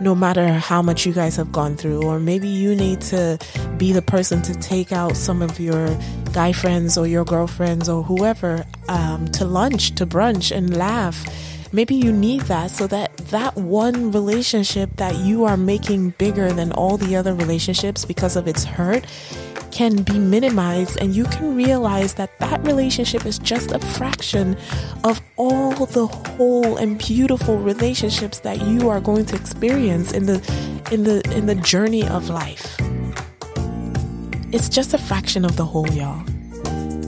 no 0.02 0.16
matter 0.16 0.54
how 0.54 0.82
much 0.82 1.06
you 1.06 1.14
guys 1.14 1.36
have 1.36 1.52
gone 1.52 1.76
through. 1.76 2.04
Or 2.04 2.20
maybe 2.20 2.48
you 2.48 2.76
need 2.76 3.02
to 3.02 3.38
be 3.78 3.92
the 3.92 4.02
person 4.02 4.42
to 4.44 4.54
take 4.56 4.92
out 4.92 5.18
some 5.18 5.42
of 5.42 5.60
your 5.60 5.98
guy 6.34 6.52
friends 6.52 6.98
or 6.98 7.08
your 7.08 7.26
girlfriends 7.26 7.90
or 7.90 8.04
whoever 8.04 8.66
um, 8.90 9.28
to 9.30 9.46
lunch, 9.46 9.96
to 9.96 10.06
brunch, 10.06 10.56
and 10.56 10.76
laugh 10.76 11.26
maybe 11.74 11.96
you 11.96 12.12
need 12.12 12.42
that 12.44 12.72
so 12.72 12.88
that 12.88 13.12
that 13.30 13.56
one 13.56 14.12
relationship 14.12 14.90
that 14.98 15.16
you 15.18 15.46
are 15.46 15.58
making 15.58 16.12
bigger 16.12 16.52
than 16.52 16.72
all 16.74 16.98
the 16.98 17.16
other 17.16 17.34
relationships 17.34 18.06
because 18.06 18.36
of 18.36 18.48
its 18.48 18.64
hurt 18.64 19.06
can 19.72 20.02
be 20.02 20.18
minimized 20.18 20.98
and 21.00 21.16
you 21.16 21.24
can 21.26 21.56
realize 21.56 22.16
that 22.16 22.38
that 22.40 22.66
relationship 22.66 23.26
is 23.26 23.38
just 23.38 23.72
a 23.72 23.80
fraction 23.80 24.58
of 25.04 25.22
all 25.36 25.86
the 25.88 26.08
whole 26.08 26.78
and 26.78 26.98
beautiful 26.98 27.58
relationships 27.60 28.40
that 28.40 28.60
you 28.66 28.90
are 28.90 29.00
going 29.00 29.26
to 29.26 29.36
experience 29.36 30.14
in 30.14 30.26
the 30.26 30.36
in 30.92 31.04
the 31.04 31.22
in 31.36 31.46
the 31.46 31.56
journey 31.56 32.08
of 32.08 32.30
life. 32.30 32.76
It's 34.52 34.70
just 34.70 34.94
a 34.94 34.98
fraction 34.98 35.46
of 35.46 35.58
the 35.58 35.66
whole 35.66 35.88
y'all. 35.90 36.24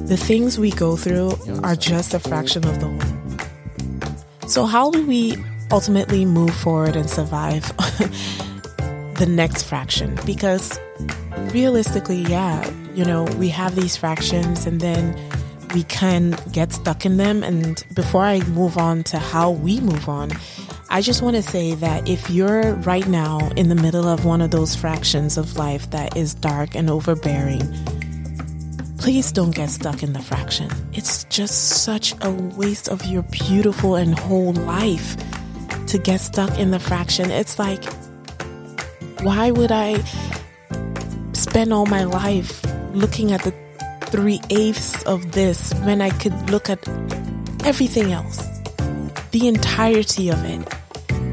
The 0.06 0.18
things 0.18 0.60
we 0.60 0.72
go 0.72 0.96
through 0.96 1.38
are 1.64 1.76
just 1.76 2.14
a 2.14 2.20
fraction 2.20 2.68
of 2.68 2.80
the 2.80 2.88
whole. 2.88 4.50
So, 4.50 4.66
how 4.66 4.92
do 4.92 5.06
we 5.06 5.38
ultimately 5.72 6.26
move 6.26 6.54
forward 6.54 6.96
and 6.96 7.10
survive 7.10 7.64
the 9.16 9.26
next 9.28 9.64
fraction? 9.64 10.18
Because 10.26 10.80
realistically, 11.52 12.22
yeah, 12.24 12.70
you 12.94 13.06
know, 13.06 13.24
we 13.38 13.50
have 13.50 13.76
these 13.76 13.96
fractions 13.96 14.66
and 14.66 14.82
then 14.82 15.18
we 15.74 15.84
can 15.84 16.36
get 16.52 16.74
stuck 16.74 17.06
in 17.06 17.18
them. 17.18 17.44
And 17.44 17.84
before 17.94 18.24
I 18.24 18.40
move 18.50 18.78
on 18.78 19.04
to 19.06 19.20
how 19.20 19.52
we 19.52 19.80
move 19.80 20.10
on, 20.10 20.32
I 20.90 21.02
just 21.02 21.22
want 21.22 21.36
to 21.36 21.44
say 21.44 21.76
that 21.76 22.10
if 22.10 22.30
you're 22.30 22.74
right 22.78 23.08
now 23.08 23.50
in 23.56 23.70
the 23.70 23.76
middle 23.76 24.08
of 24.08 24.26
one 24.26 24.42
of 24.42 24.52
those 24.52 24.76
fractions 24.76 25.38
of 25.38 25.56
life 25.58 25.90
that 25.92 26.18
is 26.18 26.34
dark 26.34 26.76
and 26.76 26.90
overbearing, 26.90 27.62
Please 29.00 29.32
don't 29.32 29.56
get 29.56 29.70
stuck 29.70 30.04
in 30.04 30.12
the 30.12 30.20
fraction. 30.20 30.70
It's 30.92 31.24
just 31.26 31.84
such 31.84 32.14
a 32.22 32.32
waste 32.32 32.90
of 32.90 33.06
your 33.06 33.24
beautiful 33.24 33.96
and 33.96 34.20
whole 34.20 34.52
life 34.52 35.16
to 35.89 35.98
get 35.98 36.19
stuck 36.22 36.58
in 36.60 36.72
the 36.72 36.79
fraction. 36.79 37.31
It's 37.31 37.58
like, 37.58 37.84
why 39.22 39.50
would 39.51 39.72
I 39.72 40.03
spend 41.34 41.74
all 41.74 41.88
my 41.88 42.03
life 42.03 42.63
looking 42.93 43.31
at 43.31 43.41
the 43.43 43.53
three 44.01 44.39
eighths 44.51 45.01
of 45.03 45.31
this 45.31 45.74
when 45.86 46.01
I 46.01 46.12
could 46.12 46.50
look 46.51 46.69
at 46.69 46.88
everything 47.65 48.12
else? 48.12 48.38
The 49.31 49.48
entirety 49.48 50.29
of 50.29 50.43
it. 50.46 50.63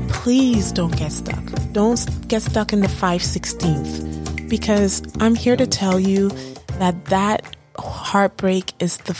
Please 0.09 0.73
don't 0.73 0.97
get 0.97 1.13
stuck. 1.13 1.45
Don't 1.73 2.29
get 2.29 2.43
stuck 2.43 2.73
in 2.73 2.81
the 2.81 2.89
5 2.89 3.21
16th 3.21 4.49
because 4.49 5.03
I'm 5.21 5.35
here 5.35 5.57
to 5.57 5.67
tell 5.67 6.01
you 6.01 6.31
that 6.79 7.05
that 7.07 7.57
heartbreak 7.79 8.73
is 8.81 8.97
the 8.99 9.17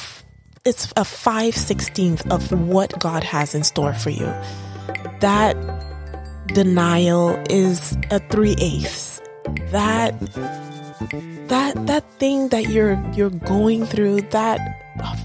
it's 0.65 0.93
a 0.97 1.05
5 1.05 1.55
16th 1.55 2.29
of 2.31 2.51
what 2.69 2.99
God 2.99 3.23
has 3.23 3.55
in 3.55 3.63
store 3.63 3.95
for 3.95 4.11
you. 4.11 4.33
That 5.21 5.57
denial 6.47 7.43
is 7.51 7.97
a 8.11 8.19
3 8.19 8.57
eighths. 8.59 9.21
That 9.71 10.19
that 11.49 11.87
that 11.87 12.05
thing 12.19 12.49
that 12.49 12.69
you're 12.69 13.01
you're 13.15 13.31
going 13.31 13.87
through, 13.87 14.23
that 14.31 14.61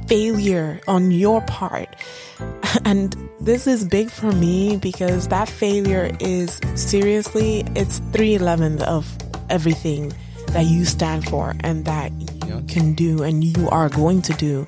failure 0.08 0.80
on 0.88 1.12
your 1.12 1.42
part. 1.42 1.96
And 2.86 3.16
this 3.42 3.68
is 3.68 3.84
big 3.84 4.10
for 4.10 4.32
me 4.32 4.78
because 4.78 5.28
that 5.28 5.50
failure 5.50 6.16
is 6.20 6.60
seriously 6.76 7.66
it's 7.76 8.00
3 8.14 8.38
11th 8.38 8.82
of 8.84 9.06
everything 9.50 10.14
that 10.54 10.66
you 10.66 10.86
stand 10.86 11.28
for 11.28 11.54
and 11.62 11.84
that 11.86 12.12
you 12.48 12.64
can 12.68 12.94
do 12.94 13.24
and 13.24 13.44
you 13.44 13.70
are 13.70 13.90
going 13.90 14.22
to 14.24 14.34
do. 14.34 14.68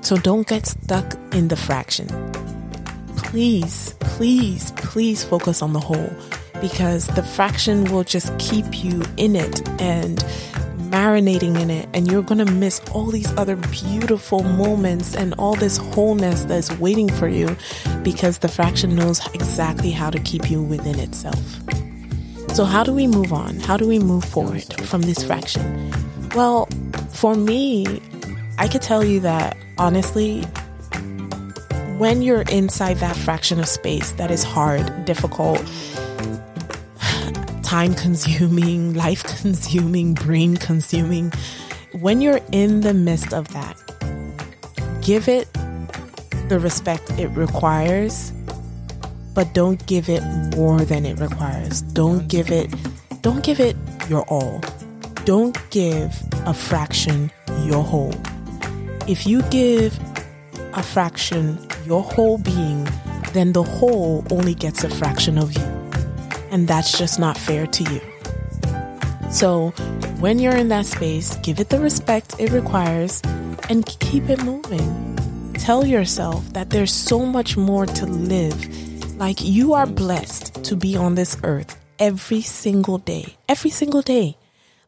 So 0.00 0.16
don't 0.16 0.46
get 0.46 0.66
stuck 0.66 1.14
in 1.32 1.48
the 1.48 1.56
fraction. 1.56 2.06
Please, 3.32 3.94
please, 4.00 4.72
please 4.72 5.24
focus 5.24 5.62
on 5.62 5.72
the 5.72 5.80
whole 5.80 6.10
because 6.60 7.06
the 7.06 7.22
fraction 7.22 7.84
will 7.90 8.04
just 8.04 8.38
keep 8.38 8.84
you 8.84 9.02
in 9.16 9.36
it 9.36 9.66
and 9.80 10.18
marinating 10.90 11.58
in 11.58 11.70
it 11.70 11.88
and 11.94 12.12
you're 12.12 12.22
going 12.22 12.44
to 12.44 12.52
miss 12.52 12.78
all 12.92 13.06
these 13.06 13.32
other 13.38 13.56
beautiful 13.56 14.42
moments 14.42 15.16
and 15.16 15.32
all 15.38 15.54
this 15.54 15.78
wholeness 15.78 16.44
that's 16.44 16.70
waiting 16.78 17.08
for 17.08 17.26
you 17.26 17.56
because 18.02 18.40
the 18.40 18.48
fraction 18.48 18.94
knows 18.94 19.26
exactly 19.32 19.90
how 19.90 20.10
to 20.10 20.20
keep 20.20 20.50
you 20.50 20.62
within 20.62 20.98
itself. 20.98 21.42
So, 22.54 22.66
how 22.66 22.84
do 22.84 22.92
we 22.92 23.06
move 23.06 23.32
on? 23.32 23.60
How 23.60 23.78
do 23.78 23.88
we 23.88 23.98
move 23.98 24.26
forward 24.26 24.70
from 24.82 25.00
this 25.00 25.24
fraction? 25.24 25.90
Well, 26.34 26.66
for 27.08 27.34
me, 27.34 27.86
I 28.58 28.68
could 28.68 28.82
tell 28.82 29.02
you 29.02 29.20
that 29.20 29.56
honestly, 29.78 30.44
when 32.02 32.20
you're 32.20 32.42
inside 32.50 32.96
that 32.96 33.14
fraction 33.14 33.60
of 33.60 33.68
space 33.68 34.10
that 34.18 34.28
is 34.28 34.42
hard, 34.42 35.04
difficult, 35.04 35.64
time 37.62 37.94
consuming, 37.94 38.92
life 38.92 39.22
consuming, 39.40 40.12
brain 40.12 40.56
consuming, 40.56 41.32
when 42.00 42.20
you're 42.20 42.40
in 42.50 42.80
the 42.80 42.92
midst 42.92 43.32
of 43.32 43.46
that, 43.52 43.76
give 45.00 45.28
it 45.28 45.46
the 46.48 46.58
respect 46.58 47.08
it 47.20 47.28
requires 47.28 48.32
but 49.32 49.54
don't 49.54 49.86
give 49.86 50.08
it 50.08 50.24
more 50.56 50.80
than 50.80 51.06
it 51.06 51.20
requires. 51.20 51.82
Don't 51.82 52.26
give 52.26 52.50
it 52.50 52.68
don't 53.22 53.44
give 53.44 53.60
it 53.60 53.76
your 54.08 54.22
all. 54.22 54.60
Don't 55.24 55.56
give 55.70 56.20
a 56.46 56.52
fraction 56.52 57.30
your 57.64 57.84
whole. 57.84 58.12
If 59.06 59.24
you 59.24 59.42
give 59.50 59.96
a 60.74 60.82
fraction 60.82 61.58
your 61.84 62.02
whole 62.02 62.38
being, 62.38 62.88
then 63.32 63.52
the 63.52 63.62
whole 63.62 64.24
only 64.30 64.54
gets 64.54 64.84
a 64.84 64.90
fraction 64.90 65.38
of 65.38 65.52
you. 65.56 65.64
And 66.50 66.68
that's 66.68 66.98
just 66.98 67.18
not 67.18 67.36
fair 67.36 67.66
to 67.66 67.84
you. 67.84 68.00
So, 69.30 69.70
when 70.20 70.38
you're 70.38 70.56
in 70.56 70.68
that 70.68 70.86
space, 70.86 71.36
give 71.36 71.58
it 71.58 71.70
the 71.70 71.80
respect 71.80 72.36
it 72.38 72.50
requires 72.52 73.22
and 73.70 73.86
keep 73.86 74.28
it 74.28 74.44
moving. 74.44 75.16
Tell 75.54 75.86
yourself 75.86 76.52
that 76.52 76.70
there's 76.70 76.92
so 76.92 77.24
much 77.24 77.56
more 77.56 77.86
to 77.86 78.06
live 78.06 79.18
like 79.18 79.38
you 79.40 79.74
are 79.74 79.86
blessed 79.86 80.64
to 80.64 80.76
be 80.76 80.96
on 80.96 81.14
this 81.14 81.36
earth 81.44 81.78
every 81.98 82.42
single 82.42 82.98
day. 82.98 83.36
Every 83.48 83.70
single 83.70 84.02
day. 84.02 84.36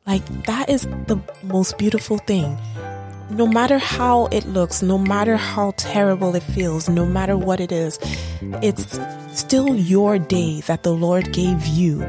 Like 0.06 0.26
that 0.44 0.68
is 0.68 0.82
the 1.06 1.18
most 1.42 1.78
beautiful 1.78 2.18
thing. 2.18 2.58
No 3.30 3.46
matter 3.46 3.78
how 3.78 4.26
it 4.26 4.44
looks, 4.46 4.82
no 4.82 4.98
matter 4.98 5.36
how 5.36 5.72
terrible 5.76 6.36
it 6.36 6.42
feels, 6.42 6.88
no 6.88 7.06
matter 7.06 7.36
what 7.36 7.58
it 7.58 7.72
is, 7.72 7.98
it's 8.62 8.98
still 9.32 9.74
your 9.74 10.18
day 10.18 10.60
that 10.62 10.82
the 10.82 10.92
Lord 10.92 11.32
gave 11.32 11.66
you. 11.66 12.02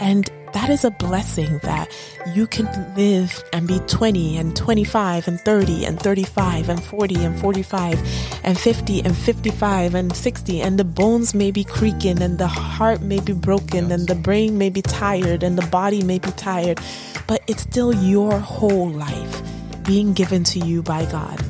And 0.00 0.30
that 0.52 0.70
is 0.70 0.84
a 0.84 0.90
blessing 0.90 1.58
that 1.62 1.88
you 2.34 2.46
can 2.46 2.66
live 2.94 3.42
and 3.52 3.66
be 3.66 3.78
20 3.80 4.36
and 4.36 4.56
25 4.56 5.28
and 5.28 5.40
30 5.40 5.84
and 5.84 6.00
35 6.00 6.68
and 6.68 6.82
40 6.82 7.24
and 7.24 7.40
45 7.40 8.40
and 8.44 8.58
50 8.58 9.00
and 9.02 9.16
55 9.16 9.94
and 9.94 10.14
60 10.14 10.60
and 10.60 10.78
the 10.78 10.84
bones 10.84 11.34
may 11.34 11.50
be 11.50 11.64
creaking 11.64 12.20
and 12.20 12.38
the 12.38 12.46
heart 12.46 13.00
may 13.00 13.20
be 13.20 13.32
broken 13.32 13.90
and 13.90 14.06
the 14.08 14.14
brain 14.14 14.58
may 14.58 14.68
be 14.68 14.82
tired 14.82 15.42
and 15.42 15.56
the 15.56 15.66
body 15.68 16.02
may 16.02 16.18
be 16.18 16.30
tired 16.32 16.78
but 17.26 17.42
it's 17.46 17.62
still 17.62 17.94
your 17.94 18.38
whole 18.38 18.90
life 18.90 19.42
being 19.84 20.12
given 20.12 20.44
to 20.44 20.58
you 20.58 20.82
by 20.82 21.04
God 21.10 21.42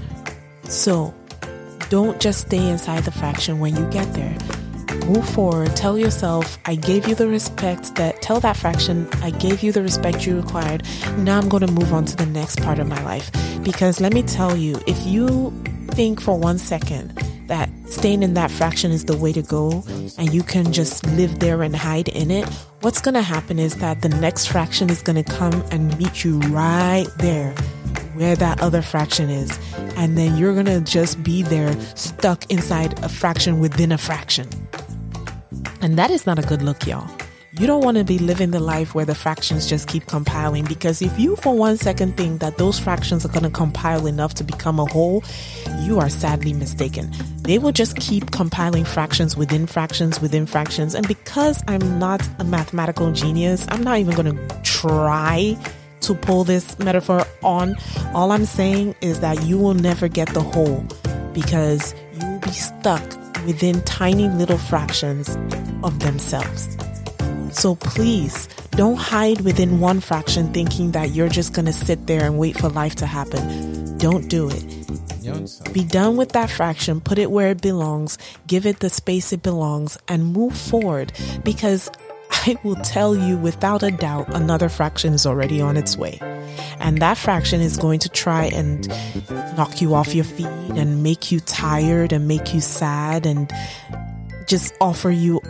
so 0.65 1.15
don't 1.89 2.21
just 2.21 2.47
stay 2.47 2.69
inside 2.71 3.05
the 3.05 3.13
fraction 3.13 3.59
when 3.59 3.77
you 3.77 3.85
get 3.91 4.13
there 4.15 4.37
move 5.07 5.29
forward. 5.29 5.75
Tell 5.77 5.99
yourself, 5.99 6.59
I 6.65 6.75
gave 6.75 7.09
you 7.09 7.15
the 7.15 7.29
respect 7.29 7.95
that, 7.97 8.23
tell 8.23 8.41
that 8.41 8.57
fraction, 8.57 9.09
I 9.23 9.31
gave 9.31 9.63
you 9.63 9.73
the 9.73 9.83
respect 9.83 10.27
you 10.27 10.37
required. 10.37 10.85
Now 11.19 11.39
I'm 11.39 11.49
going 11.49 11.67
to 11.67 11.73
move 11.73 11.93
on 11.93 12.05
to 12.07 12.17
the 12.17 12.27
next 12.27 12.61
part 12.63 12.79
of 12.79 12.89
my 12.89 13.03
life. 13.05 13.31
Because 13.63 14.01
let 14.01 14.13
me 14.13 14.23
tell 14.23 14.57
you, 14.57 14.81
if 14.87 15.05
you 15.07 15.51
think 15.89 16.21
for 16.21 16.39
one 16.39 16.59
second 16.59 17.11
that 17.49 17.69
staying 17.87 18.23
in 18.23 18.35
that 18.35 18.51
fraction 18.51 18.91
is 18.91 19.05
the 19.05 19.17
way 19.17 19.33
to 19.33 19.43
go 19.43 19.85
and 20.17 20.33
you 20.33 20.43
can 20.43 20.73
just 20.73 21.05
live 21.09 21.39
there 21.39 21.63
and 21.63 21.77
hide 21.77 22.09
in 22.09 22.31
it, 22.31 22.49
what's 22.81 23.01
going 23.01 23.15
to 23.15 23.23
happen 23.23 23.59
is 23.59 23.77
that 23.77 24.03
the 24.03 24.09
next 24.09 24.47
fraction 24.47 24.89
is 24.91 25.03
going 25.03 25.23
to 25.23 25.33
come 25.33 25.63
and 25.71 25.97
meet 25.99 26.25
you 26.25 26.39
right 26.41 27.07
there 27.19 27.55
where 28.23 28.37
that 28.37 28.63
other 28.63 28.83
fraction 28.83 29.29
is. 29.29 29.59
And 29.97 30.17
then 30.17 30.37
you're 30.37 30.55
going 30.55 30.67
to 30.67 30.81
just 30.81 31.23
be 31.23 31.43
there 31.43 31.75
stuck 31.97 32.49
inside 32.51 33.03
a 33.03 33.09
fraction 33.09 33.59
within 33.59 33.91
a 33.91 33.99
fraction. 33.99 34.49
And 35.81 35.99
that 35.99 36.11
is 36.11 36.25
not 36.25 36.39
a 36.39 36.43
good 36.43 36.63
look, 36.63 36.87
y'all. 36.87 37.11
You 37.59 37.67
don't 37.67 37.85
want 37.85 37.99
to 37.99 38.05
be 38.05 38.19
living 38.19 38.53
the 38.53 38.61
life 38.61 38.95
where 38.95 39.05
the 39.05 39.15
fractions 39.15 39.67
just 39.67 39.89
keep 39.89 40.07
compiling 40.07 40.65
because 40.65 41.03
if 41.03 41.19
you 41.19 41.37
for 41.37 41.55
one 41.55 41.77
second 41.77 42.17
think 42.17 42.41
that 42.41 42.57
those 42.57 42.79
fractions 42.79 43.27
are 43.27 43.29
going 43.29 43.43
to 43.43 43.51
compile 43.51 44.07
enough 44.07 44.33
to 44.35 44.45
become 44.45 44.79
a 44.79 44.87
whole, 44.87 45.23
you 45.81 45.99
are 45.99 46.09
sadly 46.09 46.55
mistaken. 46.55 47.13
They 47.43 47.59
will 47.59 47.73
just 47.73 47.97
keep 47.97 48.31
compiling 48.31 48.85
fractions 48.85 49.37
within 49.37 49.67
fractions 49.67 50.21
within 50.21 50.47
fractions. 50.47 50.95
And 50.95 51.07
because 51.09 51.63
I'm 51.69 51.99
not 51.99 52.27
a 52.39 52.45
mathematical 52.45 53.13
genius, 53.13 53.67
I'm 53.69 53.83
not 53.83 53.99
even 53.99 54.15
going 54.15 54.35
to 54.35 54.61
try 54.63 55.59
to 56.03 56.15
pull 56.15 56.45
this 56.45 56.79
metaphor 56.79 57.25
on. 57.43 57.77
All 58.15 58.33
I'm 58.33 58.45
saying 58.45 58.95
is 59.01 59.21
that 59.21 59.43
you 59.45 59.59
will 59.59 59.75
never 59.75 60.09
get 60.09 60.29
the 60.35 60.43
whole 60.43 60.85
because 61.33 61.95
you 62.15 62.27
will 62.27 62.41
be 62.41 62.51
stuck 62.51 63.03
within 63.47 63.81
tiny 63.83 64.29
little 64.29 64.59
fractions 64.59 65.37
of 65.83 66.01
themselves. 66.01 66.77
So 67.53 67.75
please 67.75 68.49
don't 68.73 68.97
hide 68.97 69.43
within 69.43 69.81
one 69.81 70.01
fraction 70.01 70.53
thinking 70.53 70.93
that 70.93 71.11
you're 71.11 71.29
just 71.29 71.53
going 71.53 71.67
to 71.67 71.73
sit 71.73 72.07
there 72.07 72.25
and 72.25 72.39
wait 72.39 72.59
for 72.59 72.69
life 72.69 72.95
to 72.97 73.07
happen. 73.07 73.99
Don't 73.99 74.29
do 74.29 74.49
it. 74.51 74.65
Be 75.73 75.85
done 75.85 76.17
with 76.17 76.33
that 76.33 76.51
fraction, 76.51 77.01
put 77.01 77.19
it 77.19 77.31
where 77.31 77.51
it 77.51 77.63
belongs, 77.63 78.19
give 78.47 78.67
it 78.67 78.81
the 78.81 78.91
space 78.91 79.33
it 79.33 79.43
belongs, 79.43 79.97
and 80.09 80.33
move 80.33 80.57
forward 80.57 81.13
because 81.45 81.91
I 82.45 82.59
will 82.65 82.75
tell 82.77 83.15
you 83.15 83.37
without 83.37 83.85
a 83.85 83.93
doubt 83.93 84.35
another 84.35 84.69
fraction 84.69 85.15
is 85.15 85.27
already 85.27 85.61
on 85.61 85.77
its 85.77 85.97
way. 85.97 86.19
And 86.81 86.99
that 86.99 87.17
fraction 87.17 87.61
is 87.61 87.77
going 87.77 88.01
to 88.01 88.09
try 88.09 88.47
and 88.47 88.89
knock 89.57 89.81
you 89.81 89.95
off 89.95 90.13
your 90.13 90.25
feet 90.25 90.47
and 90.47 91.05
make 91.05 91.31
you 91.31 91.39
tired 91.39 92.13
and 92.13 92.27
make 92.27 92.53
you 92.53 92.61
sad 92.61 93.27
and 93.27 93.49
just 94.49 94.75
offer 94.81 95.11
you 95.11 95.41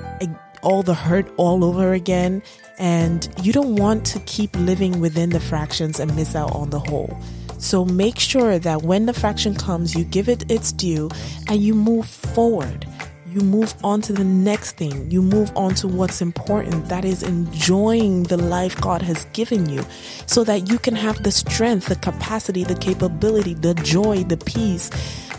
all 0.63 0.83
the 0.83 0.93
hurt 0.93 1.33
all 1.39 1.65
over 1.65 1.95
again. 1.95 2.43
And 2.79 3.27
you 3.43 3.55
don't 3.55 3.77
want 3.77 4.05
to 4.07 4.21
keep 4.21 4.55
living 4.57 5.01
within 5.01 5.31
the 5.31 5.41
fractions 5.41 5.99
and 5.99 6.15
miss 6.15 6.37
out 6.37 6.55
on 6.55 6.69
the 6.69 6.79
whole. 6.79 7.19
So 7.57 7.87
make 7.87 8.19
sure 8.19 8.59
that 8.59 8.83
when 8.83 9.07
the 9.07 9.15
fraction 9.15 9.55
comes, 9.55 9.95
you 9.95 10.05
give 10.05 10.29
it 10.29 10.51
its 10.51 10.73
due 10.73 11.09
and 11.49 11.63
you 11.63 11.75
move 11.75 12.07
forward. 12.07 12.87
You 13.33 13.41
move 13.41 13.75
on 13.83 14.03
to 14.03 14.13
the 14.13 14.25
next 14.25 14.73
thing. 14.77 15.11
You 15.11 15.23
move 15.23 15.51
on 15.57 15.75
to 15.77 15.89
what's 15.89 16.21
important. 16.21 16.91
That 16.91 17.03
is 17.03 17.23
enjoying 17.23 18.25
the 18.25 18.37
life 18.37 18.79
God 18.79 19.01
has 19.01 19.25
given 19.33 19.71
you 19.71 19.87
so 20.27 20.45
that 20.45 20.69
you 20.69 20.79
can 20.79 20.95
have 20.95 21.23
the 21.23 21.33
strength, 21.33 21.87
the 21.87 21.97
capacity, 21.97 22.63
the 22.63 22.75
capability, 22.75 23.55
the 23.55 23.73
joy, 23.73 24.23
the 24.25 24.37
peace, 24.37 24.91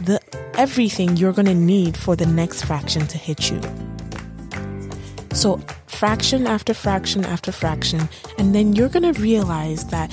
the 0.01 0.19
everything 0.55 1.17
you're 1.17 1.33
going 1.33 1.45
to 1.45 1.53
need 1.53 1.95
for 1.95 2.15
the 2.15 2.25
next 2.25 2.65
fraction 2.65 3.05
to 3.05 3.19
hit 3.19 3.51
you. 3.51 3.61
So, 5.33 5.61
fraction 5.85 6.47
after 6.47 6.73
fraction 6.73 7.23
after 7.23 7.51
fraction, 7.51 8.09
and 8.39 8.55
then 8.55 8.73
you're 8.73 8.89
going 8.89 9.13
to 9.13 9.21
realize 9.21 9.85
that 9.89 10.11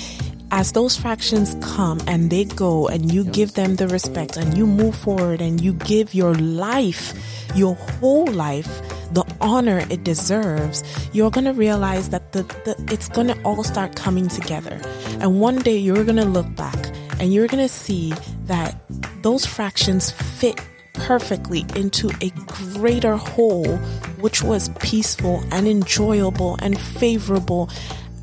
as 0.51 0.73
those 0.73 0.97
fractions 0.97 1.55
come 1.61 2.01
and 2.07 2.29
they 2.29 2.45
go, 2.45 2.87
and 2.87 3.11
you 3.11 3.23
give 3.23 3.53
them 3.53 3.77
the 3.77 3.87
respect, 3.87 4.37
and 4.37 4.57
you 4.57 4.67
move 4.67 4.95
forward, 4.95 5.41
and 5.41 5.61
you 5.61 5.73
give 5.73 6.13
your 6.13 6.35
life, 6.35 7.13
your 7.55 7.75
whole 7.75 8.27
life, 8.27 8.81
the 9.13 9.25
honor 9.41 9.79
it 9.89 10.03
deserves, 10.03 10.83
you're 11.13 11.31
going 11.31 11.45
to 11.45 11.53
realize 11.53 12.09
that 12.09 12.31
the, 12.33 12.43
the 12.65 12.75
it's 12.91 13.09
going 13.09 13.27
to 13.27 13.41
all 13.43 13.63
start 13.63 13.95
coming 13.95 14.27
together. 14.27 14.79
And 15.19 15.39
one 15.39 15.59
day 15.59 15.77
you're 15.77 16.03
going 16.03 16.17
to 16.17 16.25
look 16.25 16.53
back 16.55 16.93
and 17.19 17.33
you're 17.33 17.47
going 17.47 17.63
to 17.63 17.73
see 17.73 18.13
that 18.45 18.75
those 19.21 19.45
fractions 19.45 20.11
fit 20.11 20.59
perfectly 20.93 21.65
into 21.75 22.09
a 22.21 22.29
greater 22.47 23.15
whole, 23.15 23.77
which 24.19 24.43
was 24.43 24.69
peaceful 24.79 25.43
and 25.51 25.67
enjoyable 25.67 26.57
and 26.61 26.79
favorable 26.79 27.69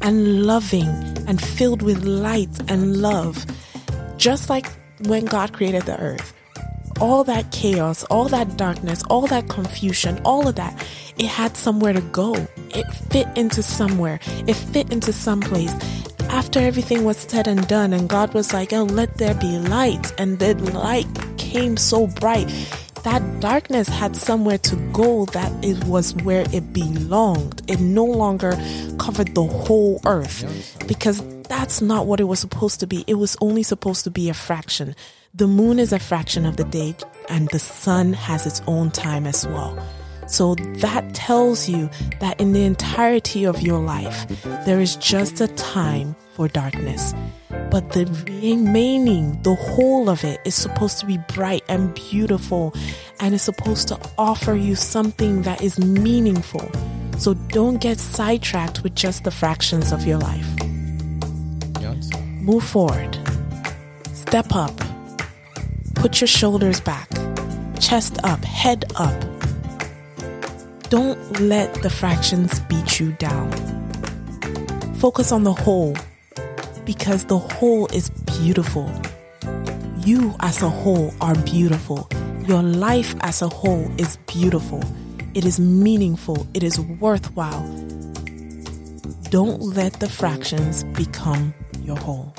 and 0.02 0.44
loving 0.44 0.88
and 1.26 1.40
filled 1.40 1.82
with 1.82 2.04
light 2.04 2.50
and 2.68 2.96
love. 2.98 3.44
Just 4.16 4.50
like 4.50 4.66
when 5.06 5.24
God 5.24 5.52
created 5.52 5.82
the 5.82 5.98
earth, 6.00 6.34
all 7.00 7.24
that 7.24 7.50
chaos, 7.52 8.04
all 8.04 8.28
that 8.28 8.56
darkness, 8.56 9.02
all 9.04 9.26
that 9.28 9.48
confusion, 9.48 10.20
all 10.24 10.48
of 10.48 10.56
that, 10.56 10.74
it 11.18 11.26
had 11.26 11.56
somewhere 11.56 11.92
to 11.92 12.00
go. 12.00 12.34
It 12.70 12.86
fit 13.10 13.28
into 13.36 13.62
somewhere, 13.62 14.20
it 14.46 14.54
fit 14.54 14.92
into 14.92 15.12
some 15.12 15.40
place. 15.40 15.72
After 16.30 16.58
everything 16.58 17.04
was 17.04 17.16
said 17.16 17.48
and 17.48 17.66
done, 17.68 17.92
and 17.92 18.08
God 18.08 18.34
was 18.34 18.52
like, 18.52 18.72
Oh, 18.72 18.84
let 18.84 19.16
there 19.16 19.34
be 19.34 19.58
light, 19.58 20.12
and 20.18 20.38
the 20.38 20.54
light 20.72 21.06
came 21.38 21.76
so 21.76 22.06
bright, 22.06 22.50
that 23.04 23.40
darkness 23.40 23.88
had 23.88 24.16
somewhere 24.16 24.58
to 24.58 24.76
go 24.92 25.24
that 25.26 25.52
it 25.64 25.84
was 25.84 26.14
where 26.16 26.46
it 26.52 26.72
belonged. 26.72 27.62
It 27.68 27.80
no 27.80 28.04
longer 28.04 28.52
covered 28.98 29.34
the 29.34 29.44
whole 29.44 30.00
earth 30.06 30.76
because 30.86 31.22
that's 31.44 31.80
not 31.80 32.06
what 32.06 32.20
it 32.20 32.24
was 32.24 32.40
supposed 32.40 32.80
to 32.80 32.86
be. 32.86 33.04
It 33.06 33.14
was 33.14 33.36
only 33.40 33.62
supposed 33.62 34.04
to 34.04 34.10
be 34.10 34.28
a 34.28 34.34
fraction. 34.34 34.94
The 35.34 35.46
moon 35.46 35.78
is 35.78 35.92
a 35.92 35.98
fraction 35.98 36.46
of 36.46 36.56
the 36.56 36.64
day 36.64 36.96
and 37.28 37.48
the 37.48 37.58
sun 37.58 38.12
has 38.12 38.46
its 38.46 38.62
own 38.66 38.90
time 38.90 39.26
as 39.26 39.46
well. 39.46 39.78
So 40.28 40.54
that 40.56 41.14
tells 41.14 41.68
you 41.68 41.88
that 42.20 42.38
in 42.38 42.52
the 42.52 42.64
entirety 42.64 43.44
of 43.44 43.62
your 43.62 43.80
life, 43.80 44.28
there 44.66 44.78
is 44.78 44.96
just 44.96 45.40
a 45.40 45.48
time 45.48 46.14
for 46.34 46.48
darkness. 46.48 47.14
But 47.70 47.92
the 47.92 48.04
remaining, 48.42 49.40
the 49.42 49.54
whole 49.54 50.10
of 50.10 50.24
it 50.24 50.40
is 50.44 50.54
supposed 50.54 50.98
to 51.00 51.06
be 51.06 51.18
bright 51.34 51.64
and 51.68 51.94
beautiful 51.94 52.74
and 53.20 53.34
is 53.34 53.42
supposed 53.42 53.88
to 53.88 53.98
offer 54.18 54.54
you 54.54 54.74
something 54.74 55.42
that 55.42 55.62
is 55.62 55.78
meaningful. 55.78 56.70
So 57.18 57.34
don't 57.34 57.78
get 57.80 57.98
sidetracked 57.98 58.82
with 58.82 58.94
just 58.94 59.24
the 59.24 59.30
fractions 59.30 59.92
of 59.92 60.06
your 60.06 60.18
life. 60.18 60.48
Move 62.40 62.64
forward. 62.64 63.18
Step 64.12 64.54
up. 64.54 64.72
Put 65.94 66.20
your 66.20 66.28
shoulders 66.28 66.80
back. 66.80 67.10
Chest 67.80 68.18
up. 68.24 68.44
Head 68.44 68.84
up 68.96 69.24
don't 70.90 71.40
let 71.40 71.74
the 71.82 71.90
fractions 71.90 72.60
beat 72.60 72.98
you 72.98 73.12
down. 73.12 73.50
Focus 74.94 75.32
on 75.32 75.44
the 75.44 75.52
whole 75.52 75.94
because 76.86 77.26
the 77.26 77.38
whole 77.38 77.86
is 77.88 78.08
beautiful. 78.40 78.90
You 79.98 80.34
as 80.40 80.62
a 80.62 80.70
whole 80.70 81.12
are 81.20 81.34
beautiful. 81.42 82.08
Your 82.46 82.62
life 82.62 83.14
as 83.20 83.42
a 83.42 83.48
whole 83.48 83.90
is 84.00 84.16
beautiful. 84.26 84.82
It 85.34 85.44
is 85.44 85.60
meaningful. 85.60 86.46
It 86.54 86.62
is 86.62 86.80
worthwhile. 86.80 87.62
Don't 89.30 89.60
let 89.60 89.92
the 90.00 90.08
fractions 90.08 90.84
become 90.84 91.52
your 91.82 91.96
whole. 91.96 92.34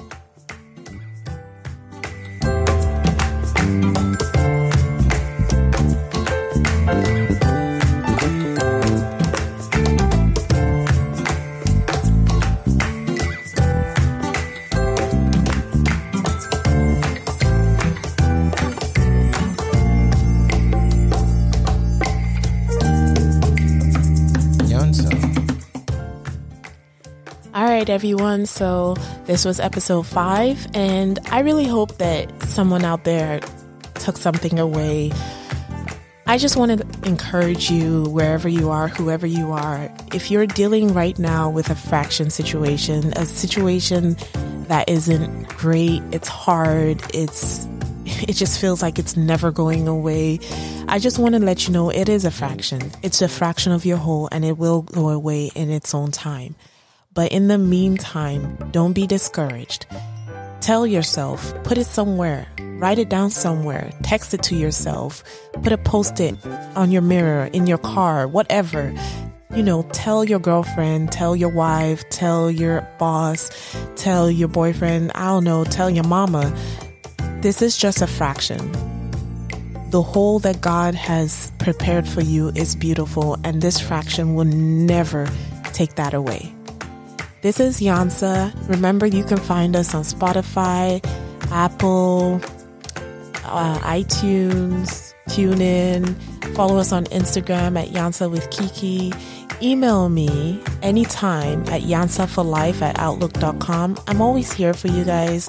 Right, 27.89 27.95
everyone. 27.95 28.45
So, 28.45 28.95
this 29.25 29.45
was 29.45 29.59
episode 29.59 30.05
five, 30.05 30.67
and 30.73 31.17
I 31.31 31.39
really 31.39 31.65
hope 31.65 31.97
that 31.97 32.43
someone 32.43 32.85
out 32.85 33.03
there 33.03 33.39
took 33.95 34.17
something 34.17 34.59
away. 34.59 35.11
I 36.27 36.37
just 36.37 36.55
want 36.55 36.79
to 36.79 37.09
encourage 37.09 37.71
you, 37.71 38.03
wherever 38.03 38.47
you 38.47 38.69
are, 38.69 38.87
whoever 38.87 39.25
you 39.25 39.51
are, 39.51 39.91
if 40.13 40.29
you're 40.29 40.45
dealing 40.45 40.93
right 40.93 41.17
now 41.17 41.49
with 41.49 41.71
a 41.71 41.75
fraction 41.75 42.29
situation, 42.29 43.11
a 43.15 43.25
situation 43.25 44.15
that 44.67 44.87
isn't 44.87 45.49
great, 45.49 46.03
it's 46.11 46.27
hard, 46.27 47.01
it's 47.13 47.65
it 48.05 48.33
just 48.33 48.61
feels 48.61 48.83
like 48.83 48.99
it's 48.99 49.17
never 49.17 49.51
going 49.51 49.87
away. 49.87 50.39
I 50.87 50.99
just 50.99 51.17
want 51.17 51.33
to 51.33 51.39
let 51.39 51.67
you 51.67 51.73
know 51.73 51.89
it 51.89 52.07
is 52.07 52.23
a 52.23 52.31
fraction. 52.31 52.91
It's 53.01 53.21
a 53.23 53.27
fraction 53.27 53.71
of 53.71 53.85
your 53.85 53.97
whole 53.97 54.29
and 54.31 54.45
it 54.45 54.57
will 54.57 54.83
go 54.83 55.09
away 55.09 55.51
in 55.55 55.71
its 55.71 55.95
own 55.95 56.11
time. 56.11 56.55
But 57.13 57.31
in 57.31 57.47
the 57.47 57.57
meantime, 57.57 58.57
don't 58.71 58.93
be 58.93 59.07
discouraged. 59.07 59.85
Tell 60.61 60.85
yourself, 60.85 61.53
put 61.63 61.77
it 61.77 61.85
somewhere, 61.85 62.47
Write 62.79 62.97
it 62.97 63.09
down 63.09 63.29
somewhere. 63.29 63.91
Text 64.03 64.33
it 64.33 64.41
to 64.43 64.55
yourself. 64.55 65.21
Put 65.63 65.73
a 65.73 65.77
post 65.77 66.21
it 66.21 66.33
on 66.77 66.91
your 66.91 67.01
mirror, 67.01 67.49
in 67.51 67.67
your 67.67 67.77
car, 67.77 68.25
whatever. 68.25 68.95
You 69.53 69.63
know, 69.63 69.81
tell 69.91 70.23
your 70.23 70.39
girlfriend, 70.39 71.11
tell 71.11 71.35
your 71.35 71.49
wife, 71.49 72.09
tell 72.09 72.49
your 72.49 72.87
boss, 72.97 73.51
tell 73.97 74.31
your 74.31 74.47
boyfriend, 74.47 75.11
I 75.13 75.25
don't 75.25 75.43
know, 75.43 75.65
tell 75.65 75.89
your 75.89 76.05
mama. 76.05 76.55
This 77.41 77.61
is 77.61 77.75
just 77.75 78.01
a 78.01 78.07
fraction. 78.07 78.71
The 79.89 80.01
whole 80.01 80.39
that 80.39 80.61
God 80.61 80.95
has 80.95 81.51
prepared 81.59 82.07
for 82.07 82.21
you 82.21 82.49
is 82.55 82.77
beautiful, 82.77 83.35
and 83.43 83.61
this 83.61 83.77
fraction 83.77 84.35
will 84.35 84.45
never 84.45 85.27
take 85.73 85.95
that 85.95 86.13
away. 86.13 86.55
This 87.41 87.61
is 87.61 87.79
Yansa. 87.79 88.51
Remember, 88.67 89.05
you 89.05 89.23
can 89.23 89.37
find 89.37 89.73
us 89.73 89.95
on 89.95 90.03
Spotify, 90.03 90.99
Apple, 91.51 92.41
uh, 93.45 93.79
iTunes, 93.79 95.13
TuneIn. 95.29 96.53
Follow 96.53 96.77
us 96.77 96.91
on 96.91 97.05
Instagram 97.05 97.81
at 97.81 97.89
Yansa 97.89 98.29
with 98.29 98.49
Kiki. 98.51 99.13
Email 99.61 100.09
me 100.09 100.61
anytime 100.81 101.61
at 101.69 101.83
yansaforlife 101.83 102.81
at 102.81 102.99
outlook.com. 102.99 103.97
I'm 104.07 104.21
always 104.21 104.51
here 104.51 104.73
for 104.73 104.89
you 104.89 105.05
guys. 105.05 105.47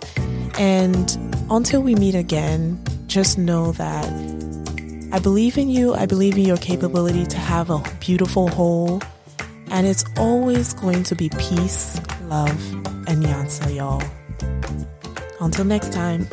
And 0.60 1.18
until 1.50 1.82
we 1.82 1.96
meet 1.96 2.14
again, 2.14 2.80
just 3.08 3.36
know 3.36 3.72
that 3.72 4.06
I 5.12 5.18
believe 5.18 5.58
in 5.58 5.68
you. 5.68 5.94
I 5.94 6.06
believe 6.06 6.38
in 6.38 6.44
your 6.44 6.56
capability 6.56 7.26
to 7.26 7.36
have 7.36 7.68
a 7.68 7.82
beautiful 7.98 8.46
whole. 8.46 9.02
And 9.70 9.86
it's 9.86 10.04
always 10.16 10.72
going 10.74 11.04
to 11.04 11.14
be 11.14 11.28
peace, 11.30 12.00
love, 12.24 12.72
and 13.08 13.22
Yansa, 13.24 13.74
y'all. 13.74 14.02
Until 15.40 15.64
next 15.64 15.92
time. 15.92 16.26